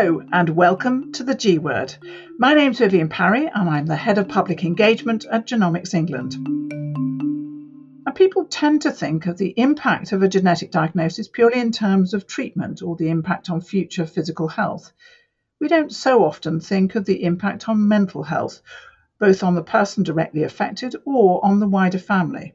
Hello 0.00 0.22
and 0.32 0.48
welcome 0.48 1.12
to 1.12 1.22
the 1.22 1.34
G 1.34 1.58
Word. 1.58 1.94
My 2.38 2.54
name's 2.54 2.78
Vivienne 2.78 3.10
Parry 3.10 3.50
and 3.54 3.68
I'm 3.68 3.84
the 3.84 3.96
Head 3.96 4.16
of 4.16 4.28
Public 4.28 4.64
Engagement 4.64 5.26
at 5.30 5.46
Genomics 5.46 5.92
England. 5.92 6.36
Now, 8.06 8.12
people 8.12 8.46
tend 8.46 8.80
to 8.80 8.92
think 8.92 9.26
of 9.26 9.36
the 9.36 9.52
impact 9.58 10.12
of 10.12 10.22
a 10.22 10.28
genetic 10.28 10.70
diagnosis 10.70 11.28
purely 11.28 11.60
in 11.60 11.70
terms 11.70 12.14
of 12.14 12.26
treatment 12.26 12.80
or 12.80 12.96
the 12.96 13.10
impact 13.10 13.50
on 13.50 13.60
future 13.60 14.06
physical 14.06 14.48
health. 14.48 14.90
We 15.60 15.68
don't 15.68 15.92
so 15.92 16.24
often 16.24 16.60
think 16.60 16.94
of 16.94 17.04
the 17.04 17.22
impact 17.22 17.68
on 17.68 17.86
mental 17.86 18.22
health, 18.22 18.62
both 19.18 19.42
on 19.42 19.54
the 19.54 19.62
person 19.62 20.02
directly 20.02 20.44
affected 20.44 20.96
or 21.04 21.44
on 21.44 21.60
the 21.60 21.68
wider 21.68 21.98
family. 21.98 22.54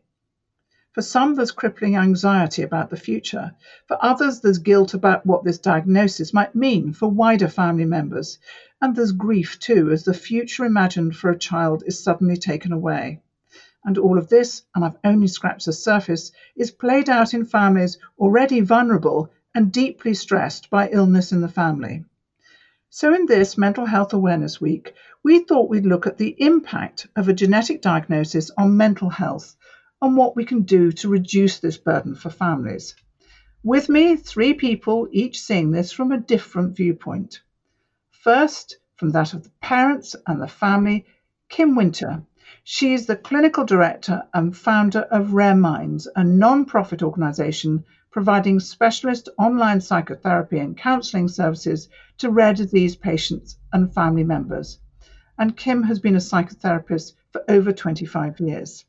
For 0.96 1.02
some, 1.02 1.36
there's 1.36 1.52
crippling 1.52 1.98
anxiety 1.98 2.62
about 2.62 2.90
the 2.90 2.96
future. 2.96 3.54
For 3.86 3.98
others, 4.00 4.40
there's 4.40 4.60
guilt 4.60 4.94
about 4.94 5.26
what 5.26 5.44
this 5.44 5.58
diagnosis 5.58 6.34
might 6.34 6.56
mean 6.56 6.94
for 6.94 7.10
wider 7.10 7.50
family 7.50 7.84
members. 7.84 8.40
And 8.82 8.96
there's 8.96 9.12
grief 9.12 9.60
too, 9.60 9.92
as 9.92 10.06
the 10.06 10.14
future 10.14 10.64
imagined 10.64 11.18
for 11.18 11.30
a 11.30 11.38
child 11.38 11.84
is 11.86 12.02
suddenly 12.02 12.38
taken 12.38 12.72
away. 12.72 13.20
And 13.84 13.98
all 13.98 14.18
of 14.18 14.30
this, 14.30 14.64
and 14.74 14.86
I've 14.86 14.96
only 15.04 15.28
scratched 15.28 15.66
the 15.66 15.74
surface, 15.74 16.32
is 16.56 16.72
played 16.72 17.10
out 17.10 17.34
in 17.34 17.44
families 17.44 17.98
already 18.18 18.62
vulnerable 18.62 19.32
and 19.54 19.74
deeply 19.74 20.14
stressed 20.14 20.70
by 20.70 20.88
illness 20.88 21.34
in 21.34 21.42
the 21.42 21.50
family. 21.50 22.06
So, 22.90 23.14
in 23.14 23.26
this 23.26 23.58
Mental 23.58 23.86
Health 23.86 24.14
Awareness 24.14 24.62
Week, 24.62 24.94
we 25.26 25.40
thought 25.40 25.70
we'd 25.70 25.86
look 25.86 26.08
at 26.08 26.18
the 26.18 26.42
impact 26.42 27.08
of 27.18 27.28
a 27.28 27.34
genetic 27.34 27.82
diagnosis 27.82 28.50
on 28.58 28.78
mental 28.78 29.10
health 29.10 29.58
and 30.02 30.18
what 30.18 30.36
we 30.36 30.46
can 30.46 30.62
do 30.64 30.92
to 30.92 31.10
reduce 31.10 31.60
this 31.60 31.78
burden 31.78 32.16
for 32.16 32.30
families. 32.30 32.96
With 33.64 33.90
me, 33.90 34.16
three 34.16 34.54
people, 34.54 35.08
each 35.12 35.42
seeing 35.42 35.72
this 35.72 35.92
from 35.92 36.12
a 36.12 36.18
different 36.18 36.76
viewpoint. 36.76 37.42
First, 38.12 38.78
from 38.96 39.10
that 39.10 39.34
of 39.34 39.44
the 39.44 39.52
parents 39.62 40.16
and 40.28 40.42
the 40.42 40.48
family, 40.48 41.06
Kym 41.50 41.76
Winter. 41.76 42.24
She 42.64 42.94
is 42.94 43.06
the 43.06 43.16
clinical 43.16 43.64
director 43.64 44.24
and 44.34 44.56
founder 44.56 45.02
of 45.02 45.34
Rare 45.34 45.56
Minds, 45.56 46.08
a 46.16 46.24
non 46.24 46.66
profit 46.66 47.04
organisation 47.04 47.84
providing 48.12 48.60
specialist 48.60 49.30
online 49.38 49.82
psychotherapy 49.82 50.58
and 50.58 50.78
counselling 50.78 51.28
services 51.28 51.90
to 52.18 52.30
rare 52.30 52.54
disease 52.54 52.96
patients 52.96 53.58
and 53.74 53.94
family 53.94 54.24
members. 54.24 54.80
And 55.38 55.58
Kym 55.58 55.86
has 55.86 56.00
been 56.00 56.16
a 56.16 56.20
psychotherapist 56.20 57.14
for 57.32 57.44
over 57.50 57.72
25 57.72 58.40
years. 58.40 58.86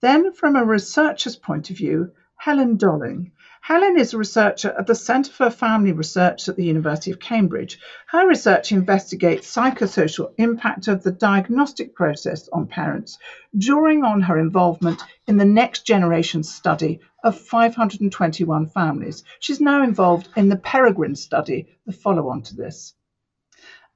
Then, 0.00 0.32
from 0.32 0.54
a 0.54 0.64
researcher's 0.64 1.34
point 1.34 1.70
of 1.70 1.76
view, 1.76 2.12
Helen 2.36 2.76
Dolling. 2.76 3.32
Helen 3.60 3.98
is 3.98 4.14
a 4.14 4.18
researcher 4.18 4.70
at 4.78 4.86
the 4.86 4.94
Centre 4.94 5.32
for 5.32 5.50
Family 5.50 5.90
Research 5.90 6.48
at 6.48 6.54
the 6.54 6.64
University 6.64 7.10
of 7.10 7.18
Cambridge. 7.18 7.80
Her 8.06 8.28
research 8.28 8.70
investigates 8.70 9.52
psychosocial 9.52 10.32
impact 10.38 10.86
of 10.86 11.02
the 11.02 11.10
diagnostic 11.10 11.96
process 11.96 12.48
on 12.50 12.68
parents, 12.68 13.18
drawing 13.58 14.04
on 14.04 14.20
her 14.20 14.38
involvement 14.38 15.02
in 15.26 15.36
the 15.36 15.44
next 15.44 15.84
generation 15.84 16.44
study 16.44 17.00
of 17.24 17.36
521 17.36 18.68
families. 18.68 19.24
She's 19.40 19.60
now 19.60 19.82
involved 19.82 20.28
in 20.36 20.48
the 20.48 20.56
Peregrine 20.56 21.16
study, 21.16 21.76
the 21.86 21.92
follow 21.92 22.28
on 22.28 22.42
to 22.42 22.54
this. 22.54 22.94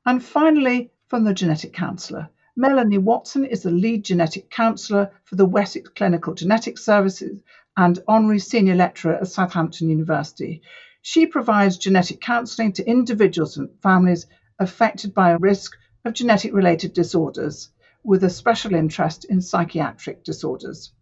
And 0.05 0.23
finally, 0.23 0.91
from 1.07 1.23
the 1.23 1.33
genetic 1.33 1.73
counsellor. 1.73 2.29
Melanie 2.55 2.99
Watson 2.99 3.47
is 3.47 3.63
the 3.63 3.71
lead 3.71 4.05
genetic 4.05 4.51
counsellor 4.51 5.11
for 5.25 5.37
the 5.37 5.47
Wessex 5.47 5.89
Clinical 5.97 6.35
Genetics 6.35 6.85
Services 6.85 7.43
and 7.79 7.99
honorary 8.07 8.41
senior 8.41 8.75
lecturer 8.75 9.15
at 9.15 9.29
Southampton 9.29 9.89
University. 9.89 10.61
She 11.01 11.25
provides 11.25 11.79
genetic 11.79 12.21
counselling 12.21 12.73
to 12.75 12.87
individuals 12.87 13.57
and 13.57 13.71
families 13.83 14.27
affected 14.59 15.15
by 15.15 15.31
a 15.31 15.39
risk 15.39 15.73
of 16.05 16.13
genetic 16.13 16.53
related 16.53 16.93
disorders, 16.93 17.71
with 18.05 18.23
a 18.23 18.29
special 18.29 18.75
interest 18.75 19.25
in 19.25 19.41
psychiatric 19.41 20.23
disorders. 20.23 20.93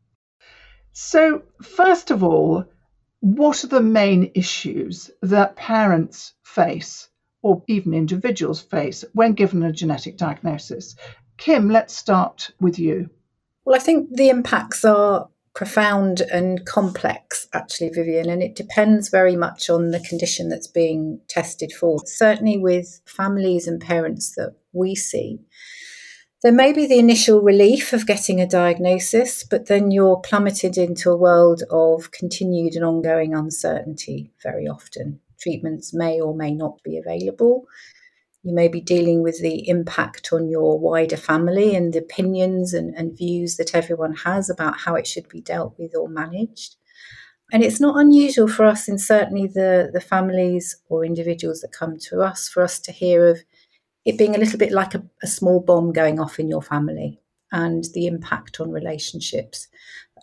So, 0.93 1.43
first 1.63 2.13
of 2.13 2.23
all, 2.23 2.65
what 3.19 3.65
are 3.65 3.69
the 3.69 3.81
main 3.81 4.31
issues 4.35 5.11
that 5.23 5.57
parents 5.57 6.33
face, 6.45 7.09
or 7.43 7.65
even 7.67 7.93
individuals 7.93 8.61
face, 8.61 9.05
when 9.15 9.33
given 9.33 9.65
a 9.65 9.73
genetic 9.73 10.17
diagnosis? 10.17 10.95
Kym, 11.41 11.73
let's 11.73 11.97
start 11.97 12.51
with 12.61 12.79
you. 12.79 13.09
Well, 13.65 13.75
I 13.75 13.79
think 13.79 14.15
the 14.15 14.29
impacts 14.29 14.85
are 14.85 15.29
profound 15.55 16.21
and 16.21 16.65
complex, 16.67 17.49
actually, 17.55 17.89
Vivienne, 17.89 18.29
and 18.29 18.43
it 18.43 18.55
depends 18.55 19.09
very 19.09 19.37
much 19.37 19.71
on 19.71 19.91
the 19.91 20.01
condition 20.01 20.51
that's 20.51 20.67
being 20.67 21.19
tested 21.29 21.73
for. 21.73 21.99
Certainly, 22.05 22.59
with 22.59 23.01
families 23.07 23.67
and 23.67 23.81
parents 23.81 24.35
that 24.37 24.55
we 24.73 24.95
see, 24.95 25.41
there 26.43 26.53
may 26.53 26.73
be 26.73 26.87
the 26.87 26.99
initial 26.99 27.41
relief 27.41 27.93
of 27.93 28.07
getting 28.07 28.41
a 28.41 28.47
diagnosis, 28.47 29.43
but 29.43 29.67
then 29.67 29.91
you're 29.91 30.21
plummeted 30.21 30.77
into 30.77 31.11
a 31.11 31.17
world 31.17 31.63
of 31.71 32.11
continued 32.11 32.77
and 32.77 32.85
ongoing 32.85 33.35
uncertainty 33.35 34.31
very 34.43 34.67
often. 34.67 35.21
Treatments 35.41 35.95
may 35.95 36.21
or 36.21 36.35
may 36.35 36.53
not 36.53 36.83
be 36.83 36.99
available. 36.99 37.67
You 38.43 38.55
may 38.55 38.69
be 38.69 38.81
dealing 38.81 39.23
with 39.23 39.41
the 39.41 39.69
impact 39.69 40.33
on 40.33 40.49
your 40.49 40.79
wider 40.79 41.17
family 41.17 41.75
and 41.75 41.93
the 41.93 41.99
opinions 41.99 42.73
and, 42.73 42.95
and 42.95 43.17
views 43.17 43.57
that 43.57 43.75
everyone 43.75 44.15
has 44.15 44.49
about 44.49 44.79
how 44.79 44.95
it 44.95 45.07
should 45.07 45.29
be 45.29 45.41
dealt 45.41 45.75
with 45.79 45.95
or 45.95 46.09
managed. 46.09 46.77
And 47.53 47.63
it's 47.63 47.81
not 47.81 47.99
unusual 47.99 48.47
for 48.47 48.65
us, 48.65 48.89
and 48.89 49.01
certainly 49.01 49.49
the, 49.49 49.91
the 49.93 50.01
families 50.01 50.77
or 50.89 51.05
individuals 51.05 51.61
that 51.61 51.73
come 51.73 51.99
to 52.09 52.21
us, 52.23 52.49
for 52.49 52.63
us 52.63 52.79
to 52.81 52.93
hear 52.93 53.27
of 53.27 53.41
it 54.05 54.17
being 54.17 54.35
a 54.35 54.39
little 54.39 54.59
bit 54.59 54.73
like 54.73 54.95
a, 54.95 55.03
a 55.23 55.27
small 55.27 55.61
bomb 55.61 55.93
going 55.93 56.21
off 56.21 56.39
in 56.39 56.49
your 56.49 56.63
family 56.63 57.21
and 57.53 57.85
the 57.93 58.07
impact 58.07 58.61
on 58.61 58.71
relationships 58.71 59.69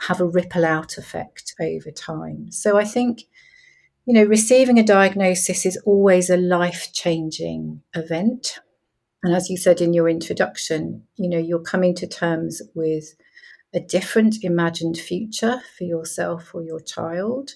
have 0.02 0.22
a 0.22 0.26
ripple 0.26 0.66
out 0.66 0.98
effect 0.98 1.54
over 1.60 1.92
time. 1.92 2.52
So 2.52 2.78
I 2.78 2.86
think 2.86 3.24
you 4.08 4.14
know, 4.14 4.24
receiving 4.24 4.80
a 4.80 4.84
diagnosis 4.84 5.66
is 5.66 5.78
always 5.86 6.30
a 6.30 6.38
life 6.38 6.94
changing 6.94 7.82
event. 7.94 8.58
And 9.22 9.36
as 9.36 9.50
you 9.50 9.58
said 9.58 9.82
in 9.82 9.94
your 9.94 10.08
introduction, 10.08 11.04
you 11.18 11.30
know, 11.30 11.38
you're 11.38 11.60
coming 11.60 11.94
to 11.96 12.08
terms 12.08 12.62
with 12.74 13.16
a 13.74 13.82
different 13.82 14.38
imagined 14.44 14.98
future 14.98 15.62
for 15.78 15.84
yourself 15.84 16.56
or 16.56 16.64
your 16.64 16.80
child. 16.80 17.56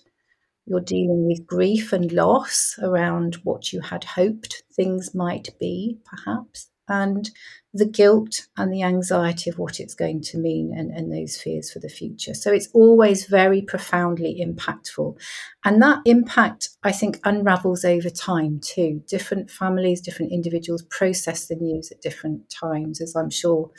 You're 0.65 0.81
dealing 0.81 1.25
with 1.25 1.47
grief 1.47 1.93
and 1.93 2.11
loss 2.11 2.75
around 2.81 3.35
what 3.43 3.71
you 3.71 3.79
had 3.79 4.03
hoped 4.03 4.63
things 4.75 5.15
might 5.15 5.57
be, 5.57 5.99
perhaps, 6.03 6.67
and 6.91 7.31
the 7.73 7.85
guilt 7.85 8.47
and 8.57 8.71
the 8.71 8.83
anxiety 8.83 9.49
of 9.49 9.57
what 9.57 9.79
it's 9.79 9.93
going 9.93 10.21
to 10.21 10.37
mean 10.37 10.73
and, 10.77 10.91
and 10.91 11.11
those 11.11 11.37
fears 11.37 11.71
for 11.71 11.79
the 11.79 11.87
future. 11.87 12.33
So 12.33 12.51
it's 12.51 12.67
always 12.73 13.25
very 13.27 13.61
profoundly 13.61 14.45
impactful. 14.45 15.17
And 15.63 15.81
that 15.81 15.99
impact, 16.05 16.69
I 16.83 16.91
think, 16.91 17.21
unravels 17.23 17.85
over 17.85 18.09
time 18.09 18.59
too. 18.59 19.01
Different 19.07 19.49
families, 19.49 20.01
different 20.01 20.33
individuals 20.33 20.83
process 20.83 21.47
the 21.47 21.55
news 21.55 21.91
at 21.91 22.01
different 22.01 22.49
times, 22.49 22.99
as 22.99 23.15
I'm 23.15 23.29
sure, 23.29 23.71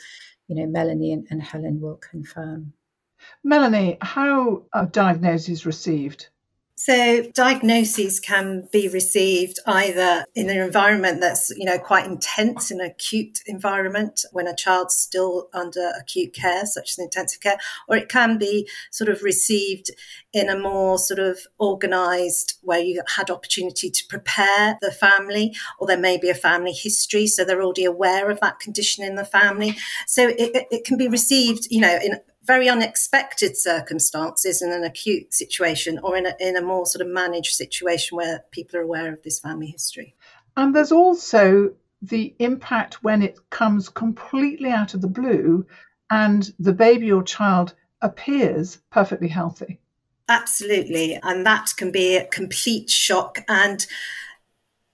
you 0.47 0.55
know, 0.55 0.65
Melanie 0.65 1.13
and, 1.13 1.27
and 1.29 1.43
Helen 1.43 1.79
will 1.79 1.97
confirm. 1.97 2.73
Melanie, 3.43 3.97
how 4.01 4.63
are 4.73 4.87
diagnoses 4.87 5.67
received? 5.67 6.29
So 6.85 7.21
diagnoses 7.33 8.19
can 8.19 8.67
be 8.73 8.89
received 8.89 9.57
either 9.65 10.25
in 10.35 10.49
an 10.49 10.57
environment 10.57 11.21
that's, 11.21 11.49
you 11.55 11.63
know, 11.63 11.79
quite 11.79 12.05
intense, 12.05 12.71
in 12.71 12.81
an 12.81 12.87
acute 12.87 13.39
environment 13.45 14.25
when 14.33 14.47
a 14.47 14.53
child's 14.53 14.93
still 14.93 15.47
under 15.53 15.93
acute 15.97 16.33
care, 16.33 16.65
such 16.65 16.91
as 16.91 16.99
intensive 16.99 17.39
care, 17.39 17.55
or 17.87 17.95
it 17.95 18.09
can 18.09 18.37
be 18.37 18.67
sort 18.91 19.09
of 19.09 19.23
received 19.23 19.91
in 20.33 20.49
a 20.49 20.59
more 20.59 20.97
sort 20.97 21.19
of 21.19 21.39
organized 21.57 22.57
where 22.63 22.81
you 22.81 23.01
had 23.15 23.29
opportunity 23.29 23.89
to 23.89 24.03
prepare 24.09 24.77
the 24.81 24.91
family, 24.91 25.55
or 25.79 25.87
there 25.87 25.95
may 25.95 26.17
be 26.17 26.29
a 26.29 26.35
family 26.35 26.73
history, 26.73 27.27
so 27.27 27.45
they're 27.45 27.63
already 27.63 27.85
aware 27.85 28.29
of 28.29 28.41
that 28.41 28.59
condition 28.59 29.05
in 29.05 29.15
the 29.15 29.23
family. 29.23 29.77
So 30.05 30.27
it, 30.27 30.67
it 30.69 30.83
can 30.83 30.97
be 30.97 31.07
received, 31.07 31.65
you 31.71 31.79
know, 31.79 31.97
in 32.03 32.19
very 32.45 32.67
unexpected 32.67 33.55
circumstances 33.55 34.61
in 34.61 34.71
an 34.71 34.83
acute 34.83 35.33
situation 35.33 35.99
or 36.03 36.17
in 36.17 36.25
a, 36.25 36.33
in 36.39 36.57
a 36.57 36.61
more 36.61 36.85
sort 36.85 37.05
of 37.05 37.07
managed 37.07 37.55
situation 37.55 38.17
where 38.17 38.43
people 38.51 38.79
are 38.79 38.83
aware 38.83 39.13
of 39.13 39.23
this 39.23 39.39
family 39.39 39.67
history. 39.67 40.13
And 40.57 40.75
there's 40.75 40.91
also 40.91 41.73
the 42.01 42.35
impact 42.39 43.03
when 43.03 43.21
it 43.21 43.37
comes 43.49 43.87
completely 43.87 44.69
out 44.69 44.93
of 44.93 45.01
the 45.01 45.07
blue 45.07 45.65
and 46.09 46.53
the 46.59 46.73
baby 46.73 47.11
or 47.11 47.23
child 47.23 47.73
appears 48.01 48.77
perfectly 48.91 49.29
healthy. 49.29 49.79
Absolutely. 50.27 51.19
And 51.23 51.45
that 51.45 51.69
can 51.77 51.91
be 51.91 52.17
a 52.17 52.25
complete 52.25 52.89
shock. 52.89 53.39
And 53.47 53.85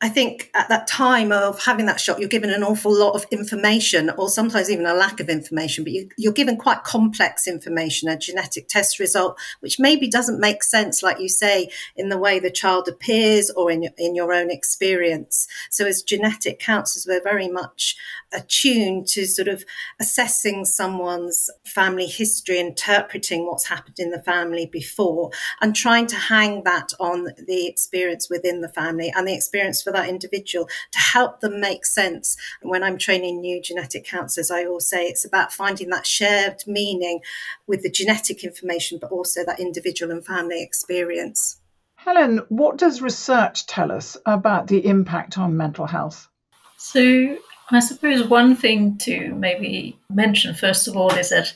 I 0.01 0.07
think 0.07 0.49
at 0.55 0.69
that 0.69 0.87
time 0.87 1.33
of 1.33 1.61
having 1.61 1.85
that 1.87 1.99
shot, 1.99 2.21
you're 2.21 2.29
given 2.29 2.51
an 2.51 2.63
awful 2.63 2.97
lot 2.97 3.15
of 3.15 3.25
information, 3.31 4.09
or 4.11 4.29
sometimes 4.29 4.71
even 4.71 4.85
a 4.85 4.93
lack 4.93 5.19
of 5.19 5.27
information, 5.27 5.83
but 5.83 5.91
you, 5.91 6.29
are 6.29 6.31
given 6.33 6.55
quite 6.55 6.85
complex 6.85 7.49
information, 7.49 8.07
a 8.07 8.17
genetic 8.17 8.69
test 8.69 8.97
result, 8.97 9.37
which 9.59 9.77
maybe 9.77 10.07
doesn't 10.07 10.39
make 10.39 10.63
sense, 10.63 11.03
like 11.03 11.19
you 11.19 11.27
say, 11.27 11.69
in 11.97 12.07
the 12.07 12.17
way 12.17 12.39
the 12.39 12.49
child 12.49 12.87
appears 12.87 13.49
or 13.51 13.69
in, 13.69 13.89
in 13.97 14.15
your 14.15 14.33
own 14.33 14.49
experience. 14.49 15.49
So, 15.69 15.85
as 15.85 16.01
genetic 16.01 16.59
counselors, 16.59 17.05
we're 17.05 17.21
very 17.21 17.49
much 17.49 17.97
attuned 18.31 19.07
to 19.07 19.25
sort 19.25 19.49
of 19.49 19.65
assessing 19.99 20.63
someone's 20.63 21.49
family 21.65 22.05
history, 22.05 22.57
interpreting 22.57 23.45
what's 23.45 23.67
happened 23.67 23.99
in 23.99 24.11
the 24.11 24.23
family 24.23 24.65
before, 24.65 25.31
and 25.59 25.75
trying 25.75 26.07
to 26.07 26.15
hang 26.15 26.63
that 26.63 26.93
on 27.01 27.33
the 27.37 27.67
experience 27.67 28.29
within 28.29 28.61
the 28.61 28.69
family 28.69 29.11
and 29.13 29.27
the 29.27 29.35
experience 29.35 29.83
for 29.89 29.93
that 29.93 30.09
individual 30.09 30.67
to 30.91 30.99
help 30.99 31.39
them 31.39 31.59
make 31.59 31.83
sense. 31.83 32.37
And 32.61 32.69
when 32.69 32.83
I'm 32.83 32.97
training 32.97 33.41
new 33.41 33.61
genetic 33.61 34.05
counselors, 34.05 34.51
I 34.51 34.65
always 34.65 34.85
say 34.85 35.05
it's 35.05 35.25
about 35.25 35.51
finding 35.51 35.89
that 35.89 36.05
shared 36.05 36.63
meaning 36.67 37.21
with 37.67 37.81
the 37.81 37.89
genetic 37.89 38.43
information, 38.43 38.99
but 39.01 39.11
also 39.11 39.43
that 39.45 39.59
individual 39.59 40.11
and 40.11 40.23
family 40.23 40.61
experience. 40.61 41.57
Helen, 41.95 42.41
what 42.49 42.77
does 42.77 43.01
research 43.01 43.65
tell 43.65 43.91
us 43.91 44.15
about 44.25 44.67
the 44.67 44.85
impact 44.85 45.37
on 45.37 45.57
mental 45.57 45.85
health? 45.85 46.27
So, 46.77 47.37
I 47.71 47.79
suppose 47.79 48.23
one 48.23 48.55
thing 48.55 48.97
to 48.99 49.33
maybe 49.35 49.99
mention, 50.09 50.55
first 50.55 50.87
of 50.87 50.95
all, 50.95 51.13
is 51.13 51.29
that 51.29 51.53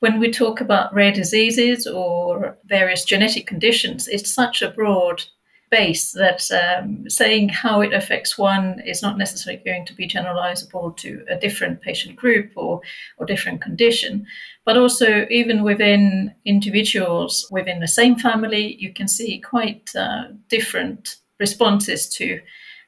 when 0.00 0.20
we 0.20 0.30
talk 0.30 0.60
about 0.60 0.94
rare 0.94 1.12
diseases 1.12 1.86
or 1.86 2.56
various 2.64 3.04
genetic 3.04 3.46
conditions, 3.46 4.08
it's 4.08 4.32
such 4.32 4.62
a 4.62 4.70
broad 4.70 5.24
base 5.70 6.12
that 6.12 6.50
um, 6.50 7.08
saying 7.08 7.48
how 7.48 7.80
it 7.80 7.92
affects 7.92 8.38
one 8.38 8.80
is 8.86 9.02
not 9.02 9.18
necessarily 9.18 9.62
going 9.64 9.84
to 9.86 9.94
be 9.94 10.08
generalizable 10.08 10.96
to 10.96 11.24
a 11.28 11.36
different 11.36 11.80
patient 11.80 12.16
group 12.16 12.50
or, 12.56 12.80
or 13.18 13.26
different 13.26 13.60
condition. 13.60 14.26
But 14.64 14.76
also, 14.76 15.26
even 15.30 15.62
within 15.62 16.34
individuals 16.44 17.46
within 17.50 17.80
the 17.80 17.88
same 17.88 18.16
family, 18.16 18.76
you 18.78 18.92
can 18.92 19.08
see 19.08 19.40
quite 19.40 19.90
uh, 19.96 20.24
different 20.48 21.16
responses 21.40 22.08
to 22.10 22.40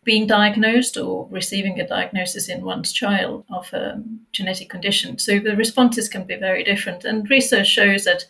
being 0.05 0.27
diagnosed 0.27 0.97
or 0.97 1.29
receiving 1.31 1.79
a 1.79 1.87
diagnosis 1.87 2.49
in 2.49 2.65
one's 2.65 2.93
child 2.93 3.45
of 3.51 3.73
a 3.73 4.03
genetic 4.33 4.71
condition. 4.71 5.19
So 5.19 5.39
the 5.39 5.57
responses 5.57 6.09
can 6.09 6.25
be 6.25 6.37
very 6.37 6.65
different. 6.65 7.05
And 7.05 7.29
research 7.29 7.69
shows 7.69 8.05
that 8.05 8.25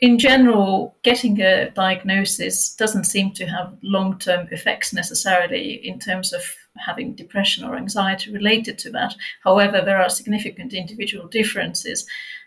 in 0.00 0.18
general, 0.18 0.96
getting 1.02 1.40
a 1.40 1.70
diagnosis 1.70 2.74
doesn't 2.74 3.04
seem 3.04 3.32
to 3.32 3.46
have 3.46 3.76
long 3.82 4.18
term 4.18 4.48
effects 4.50 4.92
necessarily 4.92 5.74
in 5.86 5.98
terms 5.98 6.32
of 6.32 6.42
having 6.84 7.14
depression 7.14 7.64
or 7.64 7.76
anxiety 7.76 8.30
related 8.32 8.78
to 8.78 8.90
that. 8.90 9.14
However, 9.42 9.80
there 9.80 10.00
are 10.00 10.10
significant 10.10 10.74
individual 10.74 11.26
differences 11.28 12.06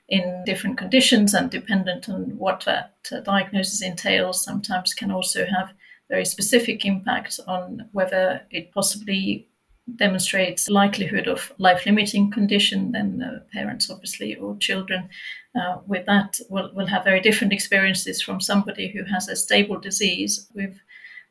in 0.10 0.44
different 0.46 0.78
conditions 0.78 1.34
and 1.34 1.50
dependent 1.50 2.10
on 2.10 2.38
what 2.38 2.63
that 2.66 2.96
uh, 3.12 3.19
diagnosis 3.22 3.81
entails, 3.81 4.44
sometimes 4.44 4.94
can 4.94 5.12
also 5.12 5.46
have 5.46 5.72
very 6.10 6.25
specific 6.25 6.86
impact 6.86 7.40
on 7.48 7.88
whether 7.92 8.42
it 8.50 8.72
possibly 8.74 9.48
demonstrates 9.95 10.69
likelihood 10.69 11.27
of 11.27 11.51
life-limiting 11.57 12.31
condition, 12.31 12.91
then 12.91 13.18
the 13.18 13.44
parents, 13.53 13.89
obviously, 13.89 14.36
or 14.36 14.57
children 14.57 15.09
uh, 15.59 15.77
with 15.88 16.06
that 16.06 16.39
will, 16.50 16.71
will 16.74 16.88
have 16.88 17.03
very 17.03 17.19
different 17.19 17.53
experiences 17.53 18.21
from 18.21 18.39
somebody 18.41 18.88
who 18.88 19.03
has 19.03 19.27
a 19.27 19.36
stable 19.36 19.80
disease 19.80 20.47
with 20.53 20.80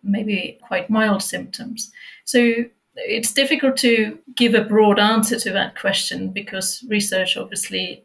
maybe 0.02 0.58
quite 0.66 0.90
mild 0.90 1.22
symptoms. 1.22 1.90
So 2.24 2.52
it's 2.96 3.32
difficult 3.32 3.76
to 3.78 4.18
give 4.34 4.54
a 4.54 4.64
broad 4.64 4.98
answer 4.98 5.38
to 5.38 5.50
that 5.52 5.78
question 5.78 6.30
because 6.30 6.84
research 6.88 7.36
obviously 7.36 8.04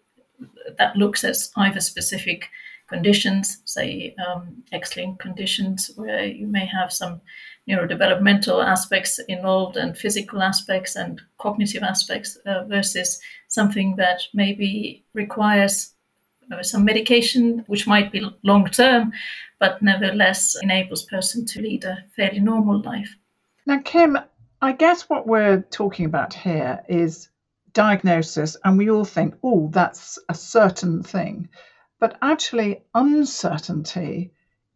that 0.77 0.95
looks 0.95 1.23
at 1.23 1.37
either 1.57 1.79
specific 1.79 2.49
conditions, 2.87 3.61
say 3.65 4.15
um, 4.27 4.63
X-linked 4.71 5.19
conditions, 5.19 5.91
where 5.95 6.25
you 6.25 6.47
may 6.47 6.65
have 6.65 6.91
some 6.91 7.21
neurodevelopmental 7.69 8.63
aspects 8.63 9.19
involved 9.27 9.77
and 9.77 9.97
physical 9.97 10.41
aspects 10.41 10.95
and 10.95 11.21
cognitive 11.37 11.83
aspects 11.83 12.35
uh, 12.45 12.63
versus 12.65 13.21
something 13.47 13.95
that 13.95 14.21
maybe 14.33 15.03
requires 15.13 15.93
uh, 16.51 16.61
some 16.61 16.83
medication, 16.83 17.63
which 17.67 17.87
might 17.87 18.11
be 18.11 18.25
long 18.43 18.65
term, 18.65 19.13
but 19.59 19.81
nevertheless 19.81 20.55
enables 20.61 21.03
person 21.03 21.45
to 21.45 21.61
lead 21.61 21.85
a 21.85 22.03
fairly 22.15 22.39
normal 22.39 22.81
life. 22.81 23.15
Now, 23.65 23.79
Kym, 23.79 24.21
I 24.61 24.73
guess 24.73 25.09
what 25.09 25.25
we're 25.25 25.61
talking 25.71 26.05
about 26.05 26.33
here 26.33 26.83
is 26.89 27.29
diagnosis, 27.73 28.57
and 28.63 28.77
we 28.77 28.89
all 28.89 29.05
think, 29.05 29.35
oh, 29.41 29.69
that's 29.71 30.19
a 30.27 30.33
certain 30.33 31.01
thing. 31.01 31.47
But 31.99 32.17
actually, 32.21 32.83
uncertainty 32.93 34.31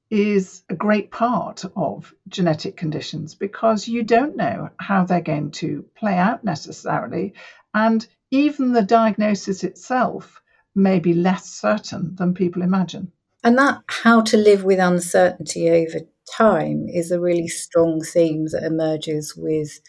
is 0.10 0.64
a 0.70 0.76
great 0.76 1.12
part 1.12 1.66
of 1.76 2.14
genetic 2.28 2.78
conditions 2.78 3.36
because 3.36 3.88
you 3.88 4.04
don't 4.04 4.36
know 4.36 4.70
how 4.78 5.04
they're 5.04 5.22
going 5.22 5.52
to 5.52 5.86
play 5.96 6.16
out 6.16 6.44
necessarily. 6.44 7.34
And 7.74 8.06
even 8.32 8.74
the 8.74 8.84
diagnosis 8.84 9.64
itself 9.64 10.42
may 10.76 11.00
be 11.00 11.14
less 11.14 11.46
certain 11.46 12.16
than 12.16 12.34
people 12.34 12.62
imagine. 12.62 13.12
And 13.44 13.58
that 13.58 13.82
how 13.88 14.22
to 14.22 14.38
live 14.38 14.64
with 14.64 14.80
uncertainty 14.80 15.70
over 15.70 16.00
time 16.32 16.88
is 16.88 17.12
a 17.12 17.20
really 17.20 17.48
strong 17.48 18.02
theme 18.02 18.48
that 18.52 18.64
emerges 18.64 19.36
with 19.36 19.80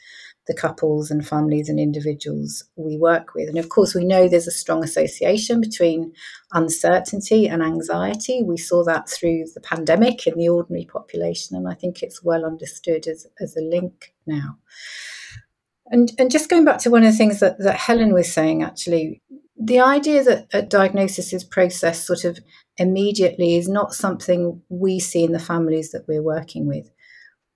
the 0.49 0.55
couples 0.55 1.11
and 1.11 1.27
families 1.27 1.69
and 1.69 1.79
individuals 1.79 2.65
we 2.75 2.97
work 2.97 3.35
with. 3.35 3.49
And 3.49 3.59
of 3.59 3.69
course, 3.69 3.95
we 3.95 4.05
know 4.05 4.27
there's 4.27 4.49
a 4.49 4.50
strong 4.50 4.83
association 4.83 5.61
between 5.61 6.12
uncertainty 6.53 7.47
and 7.47 7.62
anxiety. 7.62 8.43
We 8.43 8.56
saw 8.56 8.83
that 8.85 9.09
through 9.09 9.45
the 9.55 9.61
pandemic 9.61 10.27
in 10.27 10.37
the 10.37 10.49
ordinary 10.49 10.87
population, 10.87 11.56
and 11.56 11.69
I 11.69 11.75
think 11.75 12.03
it's 12.03 12.25
well 12.25 12.47
understood 12.47 13.06
as, 13.06 13.27
as 13.39 13.56
a 13.56 13.61
link 13.62 14.15
now. 14.27 14.59
And, 15.91 16.12
and 16.19 16.31
just 16.31 16.50
going 16.50 16.65
back 16.65 16.79
to 16.81 16.91
one 16.91 17.05
of 17.05 17.12
the 17.12 17.19
things 17.19 17.41
that, 17.41 17.59
that 17.59 17.77
Helen 17.77 18.15
was 18.15 18.33
saying, 18.33 18.62
actually, 18.62 19.23
the 19.61 19.81
idea 19.81 20.25
that 20.25 20.47
a 20.53 20.62
diagnosis 20.62 21.33
is 21.33 21.45
processed 21.45 22.06
sort 22.06 22.25
of 22.25 22.39
immediately 22.79 23.56
is 23.56 23.69
not 23.69 23.93
something 23.93 24.62
we 24.69 24.99
see 24.99 25.25
in 25.25 25.33
the 25.33 25.39
families 25.39 25.91
that 25.91 26.06
we're 26.09 26.23
working 26.23 26.67
with 26.67 26.91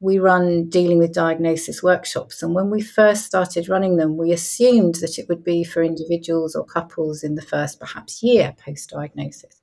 we 0.03 0.19
run 0.19 0.69
dealing 0.69 0.99
with 0.99 1.15
diagnosis 1.15 1.81
workshops. 1.81 2.43
And 2.43 2.55
when 2.55 2.71
we 2.71 2.83
first 2.83 3.25
started 3.25 3.69
running 3.69 3.97
them, 3.97 4.17
we 4.17 4.33
assumed 4.33 4.97
that 4.97 5.17
it 5.17 5.29
would 5.29 5.45
be 5.45 5.63
for 5.63 5.81
individuals 5.81 6.57
or 6.57 6.65
couples 6.65 7.23
in 7.23 7.37
the 7.37 7.43
first 7.43 7.79
perhaps 7.79 8.21
year 8.21 8.53
post 8.59 8.91
diagnosis. 8.91 9.63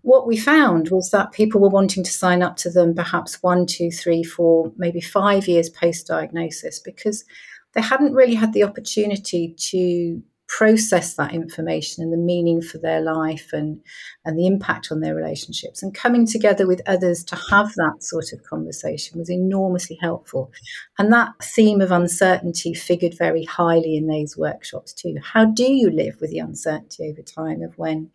What 0.00 0.26
we 0.26 0.38
found 0.38 0.88
was 0.88 1.10
that 1.10 1.32
people 1.32 1.60
were 1.60 1.68
wanting 1.68 2.02
to 2.02 2.10
sign 2.10 2.40
up 2.40 2.56
to 2.58 2.70
them 2.70 2.94
perhaps 2.94 3.42
one, 3.42 3.66
two, 3.66 3.90
three, 3.90 4.24
four, 4.24 4.72
maybe 4.78 5.02
five 5.02 5.46
years 5.46 5.68
post 5.68 6.06
diagnosis 6.06 6.78
because 6.78 7.26
they 7.74 7.82
hadn't 7.82 8.14
really 8.14 8.34
had 8.34 8.54
the 8.54 8.62
opportunity 8.62 9.54
to 9.58 10.22
process 10.48 11.14
that 11.14 11.34
information 11.34 12.02
and 12.02 12.12
the 12.12 12.16
meaning 12.16 12.62
for 12.62 12.78
their 12.78 13.00
life 13.00 13.50
and 13.52 13.80
and 14.24 14.38
the 14.38 14.46
impact 14.46 14.88
on 14.90 15.00
their 15.00 15.14
relationships. 15.14 15.82
And 15.82 15.94
coming 15.94 16.26
together 16.26 16.66
with 16.66 16.80
others 16.86 17.22
to 17.24 17.36
have 17.50 17.74
that 17.74 17.96
sort 18.00 18.32
of 18.32 18.42
conversation 18.42 19.18
was 19.18 19.30
enormously 19.30 19.98
helpful. 20.00 20.50
And 20.98 21.12
that 21.12 21.32
theme 21.42 21.80
of 21.80 21.92
uncertainty 21.92 22.74
figured 22.74 23.16
very 23.16 23.44
highly 23.44 23.96
in 23.96 24.06
those 24.06 24.36
workshops 24.36 24.92
too. 24.92 25.16
How 25.22 25.44
do 25.44 25.70
you 25.70 25.90
live 25.90 26.16
with 26.20 26.30
the 26.30 26.38
uncertainty 26.38 27.10
over 27.10 27.22
time 27.22 27.62
of 27.62 27.76
when 27.76 28.10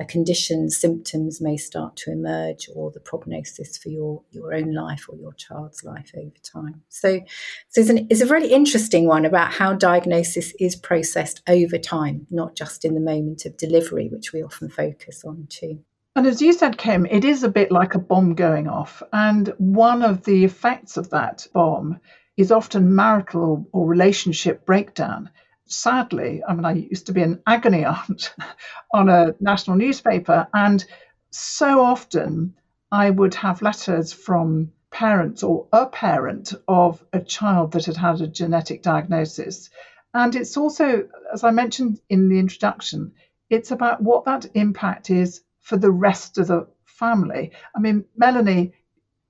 a 0.00 0.04
condition 0.04 0.70
symptoms 0.70 1.40
may 1.40 1.56
start 1.56 1.96
to 1.96 2.12
emerge 2.12 2.68
or 2.74 2.90
the 2.90 3.00
prognosis 3.00 3.76
for 3.76 3.90
your 3.90 4.22
your 4.30 4.54
own 4.54 4.72
life 4.72 5.06
or 5.08 5.16
your 5.16 5.34
child's 5.34 5.84
life 5.84 6.10
over 6.16 6.30
time? 6.42 6.82
So 6.88 7.20
so 7.68 7.80
it's, 7.80 7.90
an, 7.90 8.06
it's 8.10 8.20
a 8.20 8.26
really 8.26 8.52
interesting 8.52 9.06
one 9.06 9.24
about 9.24 9.52
how 9.52 9.74
diagnosis 9.74 10.52
is 10.58 10.76
processed 10.76 11.42
over 11.48 11.73
over 11.74 11.82
time, 11.82 12.26
not 12.30 12.54
just 12.54 12.84
in 12.84 12.94
the 12.94 13.00
moment 13.00 13.46
of 13.46 13.56
delivery, 13.56 14.08
which 14.08 14.32
we 14.32 14.42
often 14.42 14.68
focus 14.68 15.24
on 15.24 15.46
too. 15.48 15.80
And 16.16 16.26
as 16.26 16.40
you 16.40 16.52
said, 16.52 16.78
Kym, 16.78 17.08
it 17.10 17.24
is 17.24 17.42
a 17.42 17.48
bit 17.48 17.72
like 17.72 17.94
a 17.94 17.98
bomb 17.98 18.34
going 18.34 18.68
off. 18.68 19.02
And 19.12 19.52
one 19.58 20.02
of 20.02 20.24
the 20.24 20.44
effects 20.44 20.96
of 20.96 21.10
that 21.10 21.46
bomb 21.52 21.98
is 22.36 22.52
often 22.52 22.94
marital 22.94 23.66
or 23.72 23.86
relationship 23.88 24.64
breakdown. 24.64 25.30
Sadly, 25.66 26.42
I 26.46 26.54
mean, 26.54 26.64
I 26.64 26.72
used 26.74 27.06
to 27.06 27.12
be 27.12 27.22
an 27.22 27.42
agony 27.46 27.84
aunt 27.84 28.32
on 28.92 29.08
a 29.08 29.34
national 29.40 29.76
newspaper, 29.76 30.46
and 30.54 30.84
so 31.30 31.80
often 31.80 32.54
I 32.92 33.10
would 33.10 33.34
have 33.34 33.62
letters 33.62 34.12
from 34.12 34.70
parents 34.92 35.42
or 35.42 35.66
a 35.72 35.86
parent 35.86 36.54
of 36.68 37.04
a 37.12 37.20
child 37.20 37.72
that 37.72 37.86
had 37.86 37.96
had 37.96 38.20
a 38.20 38.28
genetic 38.28 38.82
diagnosis 38.82 39.70
and 40.14 40.36
it's 40.36 40.56
also, 40.56 41.08
as 41.32 41.42
I 41.42 41.50
mentioned 41.50 42.00
in 42.08 42.28
the 42.28 42.38
introduction, 42.38 43.12
it's 43.50 43.72
about 43.72 44.00
what 44.00 44.24
that 44.24 44.46
impact 44.54 45.10
is 45.10 45.42
for 45.60 45.76
the 45.76 45.90
rest 45.90 46.38
of 46.38 46.46
the 46.46 46.68
family. 46.86 47.50
I 47.76 47.80
mean, 47.80 48.04
Melanie, 48.16 48.72